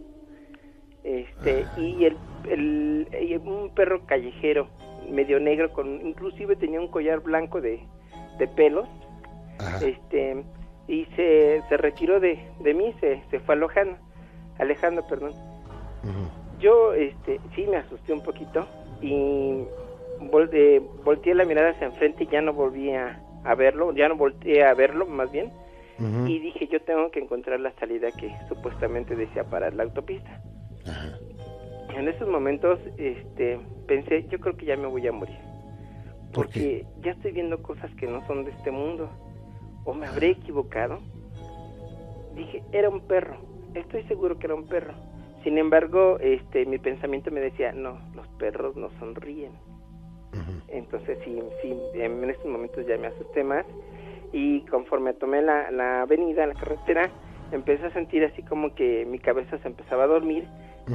Este, 1.04 1.66
y 1.78 2.06
el, 2.06 2.18
el, 2.50 3.42
un 3.46 3.70
perro 3.74 4.06
callejero, 4.06 4.68
medio 5.10 5.40
negro, 5.40 5.72
con 5.72 6.06
inclusive 6.06 6.56
tenía 6.56 6.80
un 6.80 6.90
collar 6.90 7.22
blanco 7.22 7.62
de, 7.62 7.82
de 8.38 8.48
pelos. 8.48 8.88
Este, 9.82 10.44
y 10.88 11.06
se, 11.16 11.62
se 11.70 11.78
retiró 11.78 12.20
de, 12.20 12.40
de 12.62 12.74
mí, 12.74 12.94
se, 13.00 13.22
se 13.30 13.40
fue 13.40 13.56
alojando, 13.56 13.98
alejando, 14.58 15.06
perdón. 15.08 15.34
Yo 16.60 16.94
este, 16.94 17.40
sí 17.56 17.66
me 17.68 17.78
asusté 17.78 18.14
un 18.14 18.24
poquito 18.24 18.68
y 19.02 19.64
eh, 20.52 20.82
volteé 21.04 21.36
la 21.36 21.46
mirada 21.46 21.70
hacia 21.70 21.88
enfrente 21.88 22.24
y 22.24 22.28
ya 22.28 22.42
no 22.42 22.54
volví 22.54 22.92
a, 22.94 23.22
verlo, 23.58 23.94
ya 23.94 24.10
no 24.10 24.16
volteé 24.16 24.66
a 24.66 24.74
verlo 24.74 25.06
más 25.06 25.32
bien. 25.32 25.52
Y 26.26 26.40
dije, 26.40 26.68
yo 26.68 26.82
tengo 26.82 27.12
que 27.12 27.20
encontrar 27.20 27.60
la 27.60 27.74
salida 27.74 28.08
que 28.12 28.34
supuestamente 28.48 29.18
decía 29.18 29.44
para 29.44 29.70
la 29.70 29.84
autopista. 29.84 30.42
En 31.96 32.08
esos 32.08 32.28
momentos 32.28 32.80
este, 32.98 33.60
pensé, 33.88 34.26
yo 34.30 34.40
creo 34.40 34.56
que 34.56 34.66
ya 34.66 34.78
me 34.78 34.88
voy 34.88 35.06
a 35.08 35.12
morir. 35.12 35.38
porque 36.34 36.86
ya 37.02 37.12
estoy 37.12 37.32
viendo 37.32 37.62
cosas 37.62 37.90
que 37.96 38.08
no 38.08 38.26
son 38.28 38.46
de 38.46 38.52
este 38.52 38.72
mundo 38.72 39.10
o 39.86 39.94
me 39.94 40.08
habré 40.08 40.32
equivocado. 40.32 41.00
Dije, 42.36 42.64
era 42.72 42.90
un 42.90 43.02
perro, 43.02 43.38
estoy 43.74 44.04
seguro 44.04 44.38
que 44.38 44.48
era 44.48 44.56
un 44.56 44.68
perro. 44.68 44.94
Sin 45.44 45.58
embargo, 45.58 46.20
este, 46.20 46.66
mi 46.66 46.78
pensamiento 46.78 47.32
me 47.32 47.40
decía, 47.40 47.72
no, 47.72 48.00
los 48.14 48.28
perros 48.38 48.76
no 48.76 48.90
sonríen. 49.00 49.52
Entonces, 50.68 51.18
sí, 51.26 51.40
sí, 51.62 51.76
en 51.96 52.30
estos 52.30 52.46
momentos 52.46 52.86
ya 52.86 52.98
me 52.98 53.08
asusté 53.08 53.44
más. 53.44 53.66
Y 54.32 54.62
conforme 54.66 55.14
tomé 55.14 55.42
la, 55.42 55.72
la 55.72 56.02
avenida, 56.04 56.46
la 56.46 56.54
carretera, 56.54 57.10
empecé 57.52 57.88
a 57.88 57.94
sentir 57.94 58.24
así 58.24 58.44
como 58.44 58.76
que 58.76 59.06
mi 59.06 59.18
cabeza 59.18 59.58
se 59.58 59.68
empezaba 59.68 60.04
a 60.04 60.08
dormir. 60.08 60.46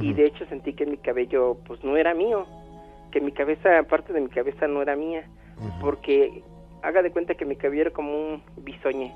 Y 0.01 0.13
de 0.13 0.25
hecho 0.25 0.45
sentí 0.47 0.73
que 0.73 0.85
mi 0.85 0.97
cabello, 0.97 1.57
pues 1.65 1.83
no 1.83 1.97
era 1.97 2.13
mío. 2.13 2.45
Que 3.11 3.21
mi 3.21 3.31
cabeza, 3.31 3.83
parte 3.83 4.13
de 4.13 4.21
mi 4.21 4.29
cabeza 4.29 4.67
no 4.67 4.81
era 4.81 4.95
mía. 4.95 5.25
Porque 5.81 6.43
haga 6.81 7.01
de 7.01 7.11
cuenta 7.11 7.35
que 7.35 7.45
mi 7.45 7.55
cabello 7.55 7.81
era 7.81 7.91
como 7.91 8.11
un 8.15 8.43
bisoñe. 8.57 9.13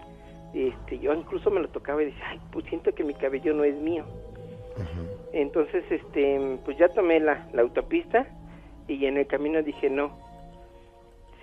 Este, 0.54 0.98
yo 1.00 1.14
incluso 1.14 1.52
me 1.52 1.60
lo 1.60 1.70
tocaba 1.70 2.02
y 2.02 2.06
decía, 2.06 2.24
ay, 2.30 2.40
pues 2.52 2.66
siento 2.66 2.94
que 2.94 3.04
mi 3.04 3.14
cabello 3.14 3.54
no 3.54 3.64
es 3.64 3.76
mío. 3.76 4.06
Entonces, 5.34 5.84
este, 5.90 6.58
pues 6.66 6.78
ya 6.78 6.90
tomé 6.90 7.20
la, 7.20 7.48
la, 7.54 7.62
autopista 7.62 8.26
y 8.88 9.06
en 9.06 9.18
el 9.18 9.28
camino 9.28 9.62
dije, 9.62 9.90
no, 9.90 10.18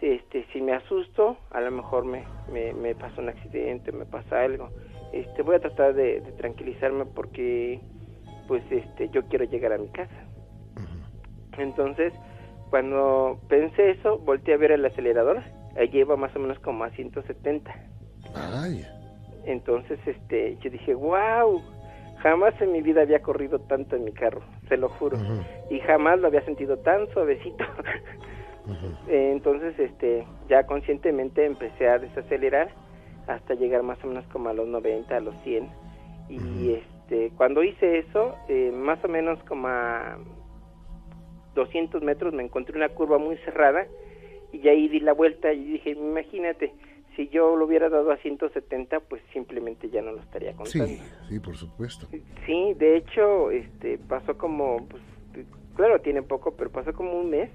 si, 0.00 0.06
este, 0.06 0.44
si 0.52 0.60
me 0.60 0.72
asusto, 0.72 1.36
a 1.50 1.60
lo 1.60 1.70
mejor 1.70 2.04
me, 2.04 2.24
me, 2.52 2.72
me 2.72 2.94
pasa 2.94 3.20
un 3.20 3.28
accidente, 3.28 3.92
me 3.92 4.06
pasa 4.06 4.42
algo. 4.42 4.70
Este, 5.12 5.42
voy 5.42 5.56
a 5.56 5.60
tratar 5.60 5.94
de, 5.94 6.20
tranquilizarme 6.36 7.06
porque, 7.06 7.80
pues, 8.46 8.62
este, 8.70 9.08
yo 9.10 9.24
quiero 9.26 9.44
llegar 9.44 9.72
a 9.72 9.78
mi 9.78 9.88
casa. 9.88 10.14
Entonces, 11.58 12.12
cuando 12.70 13.40
pensé 13.48 13.90
eso, 13.90 14.18
volteé 14.18 14.54
a 14.54 14.58
ver 14.58 14.72
el 14.72 14.84
acelerador 14.84 15.42
lleva 15.84 16.16
más 16.16 16.34
o 16.34 16.38
menos 16.38 16.58
como 16.60 16.84
a 16.84 16.90
170. 16.90 17.74
Entonces, 19.44 19.98
este, 20.06 20.56
yo 20.60 20.70
dije, 20.70 20.94
wow, 20.94 21.62
jamás 22.18 22.60
en 22.60 22.72
mi 22.72 22.82
vida 22.82 23.02
había 23.02 23.20
corrido 23.20 23.60
tanto 23.60 23.96
en 23.96 24.04
mi 24.04 24.12
carro, 24.12 24.42
se 24.68 24.76
lo 24.76 24.88
juro. 24.88 25.18
Y 25.70 25.80
jamás 25.80 26.18
lo 26.18 26.28
había 26.28 26.44
sentido 26.44 26.78
tan 26.78 27.08
suavecito. 27.12 27.64
entonces, 29.08 29.78
este, 29.78 30.26
ya 30.48 30.66
conscientemente 30.66 31.44
empecé 31.44 31.88
a 31.88 31.98
desacelerar 31.98 32.70
hasta 33.28 33.54
llegar 33.54 33.82
más 33.82 34.02
o 34.04 34.08
menos 34.08 34.24
como 34.32 34.48
a 34.48 34.52
los 34.52 34.66
90, 34.66 35.16
a 35.16 35.20
los 35.20 35.34
100. 35.44 35.68
Y 36.28 36.72
este, 36.72 36.95
cuando 37.36 37.62
hice 37.62 37.98
eso, 37.98 38.36
eh, 38.48 38.72
más 38.72 39.02
o 39.04 39.08
menos 39.08 39.42
como 39.44 39.68
a 39.68 40.18
200 41.54 42.02
metros 42.02 42.34
me 42.34 42.42
encontré 42.42 42.76
una 42.76 42.88
curva 42.88 43.18
muy 43.18 43.36
cerrada 43.38 43.86
y 44.52 44.68
ahí 44.68 44.88
di 44.88 45.00
la 45.00 45.12
vuelta 45.12 45.52
y 45.52 45.64
dije, 45.64 45.90
imagínate, 45.90 46.72
si 47.16 47.28
yo 47.28 47.56
lo 47.56 47.64
hubiera 47.64 47.88
dado 47.88 48.12
a 48.12 48.16
170, 48.18 49.00
pues 49.00 49.22
simplemente 49.32 49.88
ya 49.88 50.02
no 50.02 50.12
lo 50.12 50.20
estaría 50.20 50.52
contando. 50.54 50.86
Sí, 50.86 51.00
sí, 51.28 51.40
por 51.40 51.56
supuesto. 51.56 52.06
Sí, 52.44 52.74
de 52.74 52.96
hecho, 52.96 53.50
este, 53.50 53.98
pasó 53.98 54.36
como, 54.36 54.86
pues, 54.86 55.02
claro, 55.74 56.00
tiene 56.00 56.22
poco, 56.22 56.54
pero 56.54 56.70
pasó 56.70 56.92
como 56.92 57.18
un 57.18 57.30
mes, 57.30 57.50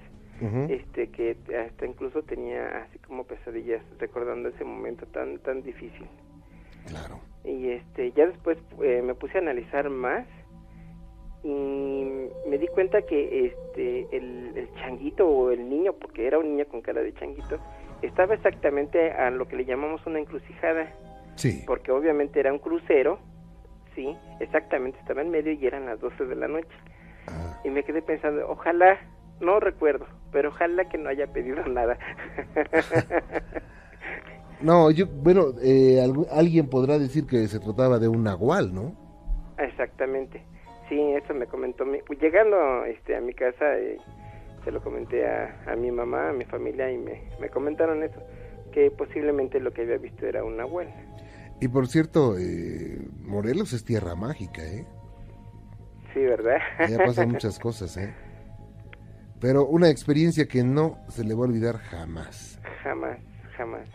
este, 0.68 1.06
que 1.08 1.36
hasta 1.64 1.86
incluso 1.86 2.22
tenía 2.22 2.82
así 2.82 2.98
como 2.98 3.24
pesadillas 3.24 3.80
recordando 4.00 4.48
ese 4.48 4.64
momento 4.64 5.06
tan, 5.06 5.38
tan 5.38 5.62
difícil. 5.62 6.08
Claro. 6.88 7.20
Y 7.44 7.70
este, 7.70 8.12
ya 8.12 8.26
después 8.26 8.58
eh, 8.82 9.02
me 9.02 9.14
puse 9.14 9.38
a 9.38 9.40
analizar 9.40 9.90
más 9.90 10.26
y 11.44 12.04
me 12.46 12.58
di 12.58 12.68
cuenta 12.68 13.02
que 13.02 13.46
este 13.46 14.06
el, 14.16 14.68
changuito 14.76 15.28
o 15.28 15.50
el 15.50 15.68
niño 15.68 15.92
porque 15.94 16.26
era 16.26 16.38
un 16.38 16.50
niño 16.50 16.66
con 16.66 16.82
cara 16.82 17.02
de 17.02 17.12
changuito 17.14 17.58
estaba 18.00 18.34
exactamente 18.34 19.10
a 19.10 19.30
lo 19.30 19.48
que 19.48 19.56
le 19.56 19.64
llamamos 19.64 20.04
una 20.06 20.20
encrucijada. 20.20 20.92
Sí. 21.34 21.64
Porque 21.66 21.90
obviamente 21.90 22.38
era 22.38 22.52
un 22.52 22.58
crucero 22.58 23.18
sí 23.94 24.16
exactamente 24.40 24.98
estaba 24.98 25.22
en 25.22 25.30
medio 25.30 25.52
y 25.52 25.66
eran 25.66 25.86
las 25.86 26.00
12 26.00 26.24
de 26.24 26.36
la 26.36 26.48
noche. 26.48 26.68
Ah. 27.28 27.60
y 27.62 27.70
me 27.70 27.84
quedé 27.84 28.02
pensando 28.02 28.44
ojalá 28.48 28.98
no 29.40 29.60
recuerdo 29.60 30.06
pero 30.32 30.48
ojalá 30.48 30.88
que 30.88 30.98
no 30.98 31.08
haya 31.08 31.28
pedido 31.28 31.64
nada 31.68 31.96
no 34.62 34.90
yo 34.90 35.06
bueno 35.06 35.46
eh, 35.62 36.00
alguien 36.30 36.68
podrá 36.68 36.98
decir 36.98 37.26
que 37.26 37.46
se 37.48 37.60
trataba 37.60 37.98
de 37.98 38.08
un 38.08 38.24
nahual 38.24 38.74
no 38.74 38.94
exactamente 39.58 40.42
sí, 40.92 41.00
eso 41.14 41.34
me 41.34 41.46
comentó. 41.46 41.84
Mi, 41.84 42.00
llegando 42.20 42.84
este, 42.84 43.16
a 43.16 43.20
mi 43.20 43.32
casa, 43.32 43.76
eh, 43.78 43.98
se 44.64 44.70
lo 44.70 44.82
comenté 44.82 45.26
a, 45.26 45.64
a, 45.66 45.76
mi 45.76 45.90
mamá, 45.90 46.30
a 46.30 46.32
mi 46.32 46.44
familia, 46.44 46.90
y 46.90 46.98
me, 46.98 47.22
me 47.40 47.48
comentaron 47.48 48.02
eso, 48.02 48.20
que 48.72 48.90
posiblemente 48.90 49.58
lo 49.58 49.72
que 49.72 49.82
había 49.82 49.96
visto 49.96 50.26
era 50.26 50.44
una 50.44 50.64
abuela. 50.64 50.92
Y 51.60 51.68
por 51.68 51.86
cierto, 51.86 52.36
eh, 52.38 52.98
Morelos 53.20 53.72
es 53.72 53.84
tierra 53.84 54.14
mágica, 54.14 54.62
¿eh? 54.62 54.84
Sí, 56.12 56.20
¿verdad? 56.20 56.58
Ya 56.88 56.98
pasan 56.98 57.28
muchas 57.32 57.58
cosas, 57.58 57.96
¿eh? 57.96 58.12
Pero 59.40 59.66
una 59.66 59.88
experiencia 59.88 60.46
que 60.46 60.62
no 60.62 60.98
se 61.08 61.24
le 61.24 61.34
va 61.34 61.40
a 61.40 61.48
olvidar 61.48 61.78
jamás. 61.78 62.60
Jamás, 62.82 63.18
jamás. 63.56 63.88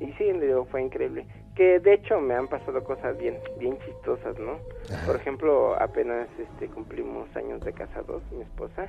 Y 0.00 0.06
sí, 0.14 0.32
fue 0.70 0.82
increíble. 0.82 1.26
Que 1.54 1.78
de 1.78 1.94
hecho 1.94 2.20
me 2.20 2.34
han 2.34 2.48
pasado 2.48 2.82
cosas 2.82 3.16
bien 3.16 3.38
bien 3.58 3.78
chistosas 3.78 4.36
no 4.40 4.58
por 5.06 5.14
ejemplo 5.14 5.80
apenas 5.80 6.28
este 6.38 6.66
cumplimos 6.66 7.28
años 7.36 7.60
de 7.60 7.72
casados 7.72 8.22
mi 8.32 8.42
esposa. 8.42 8.88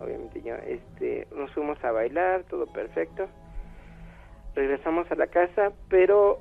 Obviamente 0.00 0.42
yo 0.42 0.56
este 0.56 1.28
nos 1.34 1.52
fuimos 1.52 1.82
a 1.84 1.92
bailar 1.92 2.42
todo 2.44 2.66
perfecto. 2.66 3.28
Regresamos 4.54 5.08
a 5.12 5.14
la 5.14 5.28
casa 5.28 5.72
pero 5.88 6.40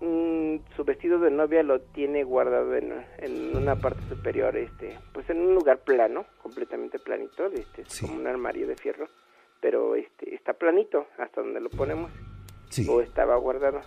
mm, 0.00 0.56
su 0.76 0.84
vestido 0.84 1.18
de 1.18 1.30
novia 1.32 1.64
lo 1.64 1.80
tiene 1.80 2.22
guardado 2.22 2.76
en, 2.76 2.92
en, 3.18 3.56
una 3.56 3.74
parte 3.76 4.02
superior 4.08 4.56
este 4.56 4.96
pues 5.12 5.28
en 5.28 5.40
un 5.40 5.54
lugar 5.54 5.78
plano 5.78 6.24
completamente 6.40 7.00
planito 7.00 7.46
este 7.46 7.82
como 8.00 8.20
un 8.20 8.28
armario 8.28 8.68
de 8.68 8.76
fierro 8.76 9.08
pero 9.60 9.96
este 9.96 10.34
está 10.34 10.52
planito 10.52 11.06
hasta 11.18 11.40
donde 11.40 11.60
lo 11.60 11.70
ponemos 11.70 12.10
o 12.88 13.00
estaba 13.00 13.36
guardado. 13.36 13.80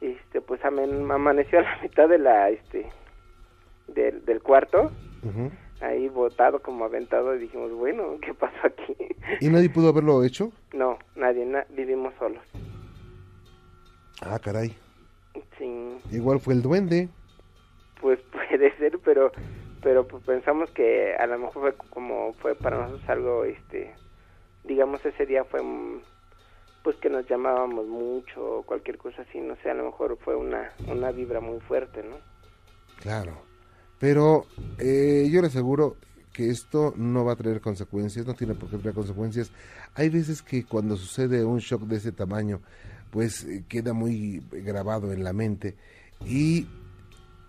Este 0.00 0.40
pues 0.40 0.64
amaneció 0.64 1.58
a 1.58 1.62
la 1.62 1.78
mitad 1.82 2.08
de 2.08 2.18
la 2.18 2.50
este 2.50 2.90
del, 3.88 4.24
del 4.24 4.42
cuarto. 4.42 4.90
Ahí 5.80 6.08
botado 6.08 6.60
como 6.60 6.84
aventado 6.84 7.34
y 7.34 7.38
dijimos 7.38 7.72
bueno 7.72 8.18
qué 8.20 8.34
pasó 8.34 8.56
aquí 8.64 8.96
y 9.40 9.48
nadie 9.48 9.70
pudo 9.70 9.88
haberlo 9.88 10.22
hecho 10.24 10.52
no 10.72 10.98
nadie 11.16 11.46
vivimos 11.70 12.12
solos. 12.18 12.42
Ah 14.22 14.38
caray. 14.38 14.76
Sí. 15.58 15.96
Igual 16.10 16.40
fue 16.40 16.54
el 16.54 16.62
duende. 16.62 17.08
Pues 18.00 18.18
puede 18.32 18.76
ser 18.76 18.98
pero 19.04 19.32
pero 19.82 20.06
pues 20.06 20.22
pensamos 20.24 20.70
que 20.70 21.14
a 21.14 21.26
lo 21.26 21.38
mejor 21.38 21.62
fue 21.62 21.74
como 21.90 22.34
fue 22.34 22.54
para 22.54 22.78
nosotros 22.78 23.08
algo 23.08 23.44
este 23.44 23.94
digamos 24.64 25.04
ese 25.04 25.26
día 25.26 25.44
fue 25.44 25.60
pues 26.82 26.96
que 26.96 27.10
nos 27.10 27.28
llamábamos 27.28 27.86
mucho 27.86 28.58
o 28.58 28.62
cualquier 28.62 28.96
cosa 28.96 29.22
así, 29.22 29.38
no 29.38 29.56
sé, 29.62 29.70
a 29.70 29.74
lo 29.74 29.84
mejor 29.84 30.18
fue 30.24 30.34
una, 30.34 30.72
una 30.88 31.10
vibra 31.10 31.40
muy 31.40 31.60
fuerte, 31.60 32.02
¿no? 32.02 32.16
Claro. 33.00 33.50
Pero 33.98 34.46
eh, 34.78 35.28
yo 35.30 35.42
le 35.42 35.48
aseguro 35.48 35.96
que 36.32 36.48
esto 36.48 36.94
no 36.96 37.24
va 37.24 37.32
a 37.32 37.36
traer 37.36 37.60
consecuencias, 37.60 38.26
no 38.26 38.34
tiene 38.34 38.54
por 38.54 38.70
qué 38.70 38.78
traer 38.78 38.94
consecuencias. 38.94 39.52
Hay 39.94 40.08
veces 40.08 40.40
que 40.40 40.64
cuando 40.64 40.96
sucede 40.96 41.44
un 41.44 41.58
shock 41.58 41.82
de 41.82 41.96
ese 41.96 42.12
tamaño, 42.12 42.60
pues 43.10 43.44
eh, 43.44 43.64
queda 43.68 43.92
muy 43.92 44.42
grabado 44.50 45.12
en 45.12 45.22
la 45.22 45.34
mente 45.34 45.76
y 46.24 46.66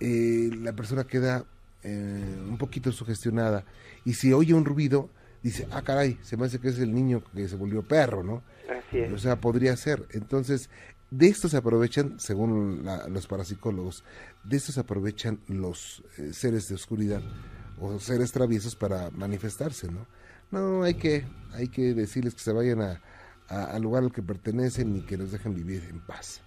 eh, 0.01 0.49
la 0.57 0.73
persona 0.73 1.05
queda 1.05 1.45
un 1.83 2.59
poquito 2.59 2.91
sugestionada. 2.91 3.65
Y 4.05 4.13
si 4.13 4.33
oye 4.33 4.53
un 4.53 4.65
ruido, 4.65 5.09
dice, 5.43 5.67
ah, 5.71 5.81
caray, 5.81 6.17
se 6.21 6.37
me 6.37 6.45
hace 6.45 6.59
que 6.59 6.69
es 6.69 6.79
el 6.79 6.93
niño 6.93 7.23
que 7.33 7.47
se 7.47 7.55
volvió 7.55 7.81
perro, 7.81 8.23
¿no? 8.23 8.43
Así 8.69 8.99
es. 8.99 9.11
O 9.11 9.17
sea, 9.17 9.39
podría 9.39 9.75
ser. 9.75 10.05
Entonces, 10.11 10.69
de 11.09 11.27
esto 11.27 11.49
se 11.49 11.57
aprovechan, 11.57 12.19
según 12.19 12.85
los 13.09 13.27
parapsicólogos, 13.27 14.03
de 14.43 14.57
esto 14.57 14.71
se 14.71 14.79
aprovechan 14.79 15.39
los 15.47 16.03
eh, 16.17 16.31
seres 16.33 16.69
de 16.69 16.75
oscuridad 16.75 17.21
o 17.79 17.99
seres 17.99 18.31
traviesos 18.31 18.75
para 18.75 19.09
manifestarse, 19.11 19.91
¿no? 19.91 20.07
No, 20.51 20.83
hay 20.83 20.95
que, 20.95 21.25
hay 21.53 21.67
que 21.67 21.93
decirles 21.93 22.33
que 22.33 22.41
se 22.41 22.51
vayan 22.51 22.81
a, 22.81 23.01
al 23.47 23.81
lugar 23.81 24.03
al 24.03 24.11
que 24.11 24.21
pertenecen 24.21 24.95
y 24.95 25.01
que 25.01 25.17
los 25.17 25.31
dejen 25.31 25.53
vivir 25.53 25.83
en 25.89 25.99
paz. 25.99 26.41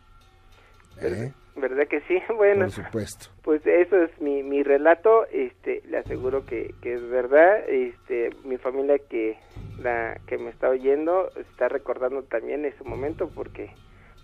¿Eh? 1.01 1.33
¿Verdad 1.57 1.87
que 1.89 2.01
sí? 2.03 2.21
Bueno, 2.37 2.67
por 2.67 2.71
supuesto. 2.71 3.27
Pues 3.43 3.65
eso 3.67 3.97
es 4.03 4.21
mi, 4.21 4.43
mi 4.43 4.63
relato, 4.63 5.27
este, 5.27 5.83
le 5.89 5.99
aseguro 5.99 6.45
que, 6.47 6.75
que 6.83 6.95
es 6.95 7.09
verdad, 7.09 7.69
este, 7.69 8.31
mi 8.45 8.59
familia 8.59 8.99
que 8.99 9.39
la 9.81 10.21
que 10.27 10.39
me 10.39 10.51
está 10.51 10.69
oyendo 10.69 11.31
está 11.37 11.69
recordando 11.69 12.23
también 12.23 12.65
ese 12.65 12.85
momento 12.85 13.29
porque 13.29 13.71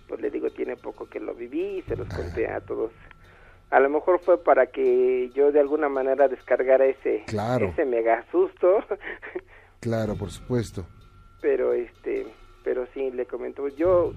pues 0.09 0.21
le 0.21 0.31
digo, 0.31 0.51
tiene 0.51 0.77
poco 0.77 1.09
que 1.09 1.21
lo 1.21 1.35
viví 1.35 1.79
y 1.79 1.83
se 1.83 1.97
los 1.97 2.09
conté 2.09 2.49
a 2.49 2.61
todos. 2.61 2.91
A 3.71 3.79
lo 3.79 3.89
mejor 3.89 4.19
fue 4.19 4.43
para 4.43 4.67
que 4.67 5.31
yo 5.33 5.53
de 5.53 5.61
alguna 5.61 5.89
manera 5.89 6.27
descargara 6.27 6.85
ese, 6.87 7.25
ese 7.29 7.85
mega 7.85 8.25
susto. 8.33 8.85
claro, 9.81 10.17
por 10.17 10.33
supuesto. 10.33 10.85
Pero 11.41 11.73
este, 11.73 12.27
pero 12.65 12.87
sí, 12.93 13.13
le 13.13 13.27
comento, 13.27 13.69
yo 13.69 14.13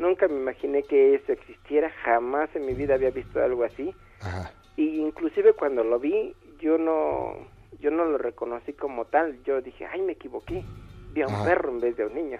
nunca 0.00 0.26
me 0.26 0.36
imaginé 0.36 0.82
que 0.82 1.14
eso 1.14 1.32
existiera, 1.32 1.90
jamás 2.04 2.48
en 2.56 2.66
mi 2.66 2.74
vida 2.74 2.94
había 2.94 3.10
visto 3.10 3.42
algo 3.42 3.64
así. 3.64 3.94
Ajá. 4.20 4.52
Y 4.76 5.00
inclusive 5.00 5.52
cuando 5.52 5.84
lo 5.84 5.98
vi, 5.98 6.34
yo 6.58 6.78
no, 6.78 7.34
yo 7.80 7.90
no 7.90 8.04
lo 8.04 8.18
reconocí 8.18 8.72
como 8.72 9.04
tal. 9.04 9.42
Yo 9.44 9.60
dije, 9.60 9.86
ay, 9.86 10.02
me 10.02 10.12
equivoqué, 10.12 10.64
vi 11.12 11.22
a 11.22 11.26
un 11.26 11.44
perro 11.44 11.70
en 11.70 11.80
vez 11.80 11.96
de 11.96 12.04
a 12.04 12.06
un 12.06 12.14
niño. 12.14 12.38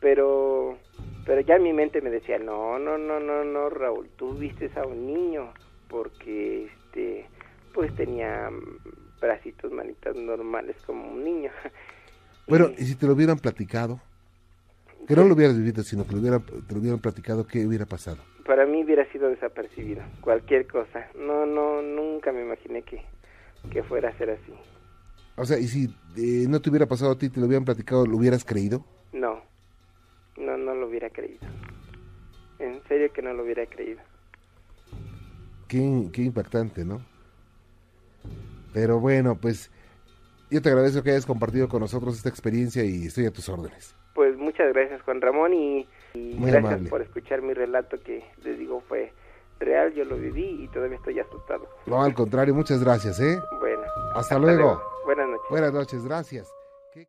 Pero 0.00 0.78
pero 1.24 1.42
ya 1.42 1.58
mi 1.58 1.72
mente 1.72 2.00
me 2.00 2.10
decía, 2.10 2.38
no, 2.38 2.78
no, 2.78 2.98
no, 2.98 3.20
no, 3.20 3.44
no, 3.44 3.70
Raúl, 3.70 4.08
tú 4.16 4.34
viste 4.34 4.70
a 4.76 4.86
un 4.86 5.06
niño 5.06 5.52
porque, 5.88 6.66
este, 6.66 7.26
pues 7.74 7.94
tenía 7.94 8.50
bracitos, 9.20 9.70
manitas 9.70 10.16
normales 10.16 10.76
como 10.86 11.08
un 11.08 11.24
niño. 11.24 11.50
Bueno, 12.48 12.70
y, 12.76 12.84
si 12.84 12.96
te 12.96 13.06
lo 13.06 13.12
hubieran 13.12 13.38
platicado, 13.38 14.00
que 15.06 15.16
no 15.16 15.24
lo 15.24 15.34
hubieras 15.34 15.56
vivido, 15.56 15.82
sino 15.82 16.06
que 16.06 16.12
lo 16.12 16.20
hubieran, 16.20 16.42
te 16.42 16.74
lo 16.74 16.80
hubieran 16.80 17.00
platicado, 17.00 17.46
¿qué 17.46 17.66
hubiera 17.66 17.86
pasado? 17.86 18.18
Para 18.44 18.66
mí 18.66 18.84
hubiera 18.84 19.10
sido 19.12 19.28
desapercibido, 19.28 20.02
cualquier 20.20 20.66
cosa. 20.66 21.08
No, 21.16 21.46
no, 21.46 21.82
nunca 21.82 22.32
me 22.32 22.42
imaginé 22.42 22.82
que, 22.82 23.02
que 23.70 23.82
fuera 23.82 24.10
a 24.10 24.18
ser 24.18 24.30
así. 24.30 24.52
O 25.36 25.44
sea, 25.44 25.58
y 25.58 25.68
si 25.68 25.84
eh, 26.16 26.46
no 26.48 26.60
te 26.60 26.70
hubiera 26.70 26.86
pasado 26.86 27.12
a 27.12 27.18
ti, 27.18 27.28
te 27.28 27.40
lo 27.40 27.46
hubieran 27.46 27.64
platicado, 27.64 28.06
¿lo 28.06 28.16
hubieras 28.16 28.44
creído? 28.44 28.84
No, 29.12 29.40
no, 30.36 30.56
no 30.56 30.74
lo 30.74 30.88
hubiera 30.88 31.10
creído. 31.10 31.46
En 32.58 32.82
serio 32.88 33.12
que 33.12 33.22
no 33.22 33.32
lo 33.32 33.44
hubiera 33.44 33.64
creído. 33.66 34.00
Qué, 35.66 36.08
qué 36.12 36.22
impactante, 36.22 36.84
¿no? 36.84 37.00
Pero 38.72 39.00
bueno, 39.00 39.36
pues 39.40 39.70
yo 40.50 40.60
te 40.60 40.68
agradezco 40.68 41.02
que 41.02 41.10
hayas 41.10 41.26
compartido 41.26 41.68
con 41.68 41.80
nosotros 41.80 42.16
esta 42.16 42.28
experiencia 42.28 42.84
y 42.84 43.06
estoy 43.06 43.26
a 43.26 43.32
tus 43.32 43.48
órdenes. 43.48 43.94
Muchas 44.60 44.74
gracias 44.74 45.02
Juan 45.02 45.22
Ramón 45.22 45.54
y, 45.54 45.88
gracias 46.12 46.82
por 46.90 47.00
escuchar 47.00 47.40
mi 47.40 47.54
relato 47.54 47.98
que 47.98 48.22
les 48.44 48.58
digo 48.58 48.82
fue 48.86 49.10
real, 49.58 49.94
yo 49.94 50.04
lo 50.04 50.18
viví 50.18 50.64
y 50.64 50.68
todavía 50.68 50.98
estoy 50.98 51.18
asustado. 51.18 51.66
No, 51.86 52.02
al 52.02 52.12
contrario, 52.12 52.54
muchas 52.54 52.84
gracias, 52.84 53.20
¿eh? 53.20 53.38
Bueno. 53.58 53.82
Hasta, 54.14 54.38
luego. 54.38 54.82
Buenas 55.06 55.28
noches. 55.28 55.46
Buenas 55.48 55.72
noches, 55.72 56.04
gracias. 56.04 56.59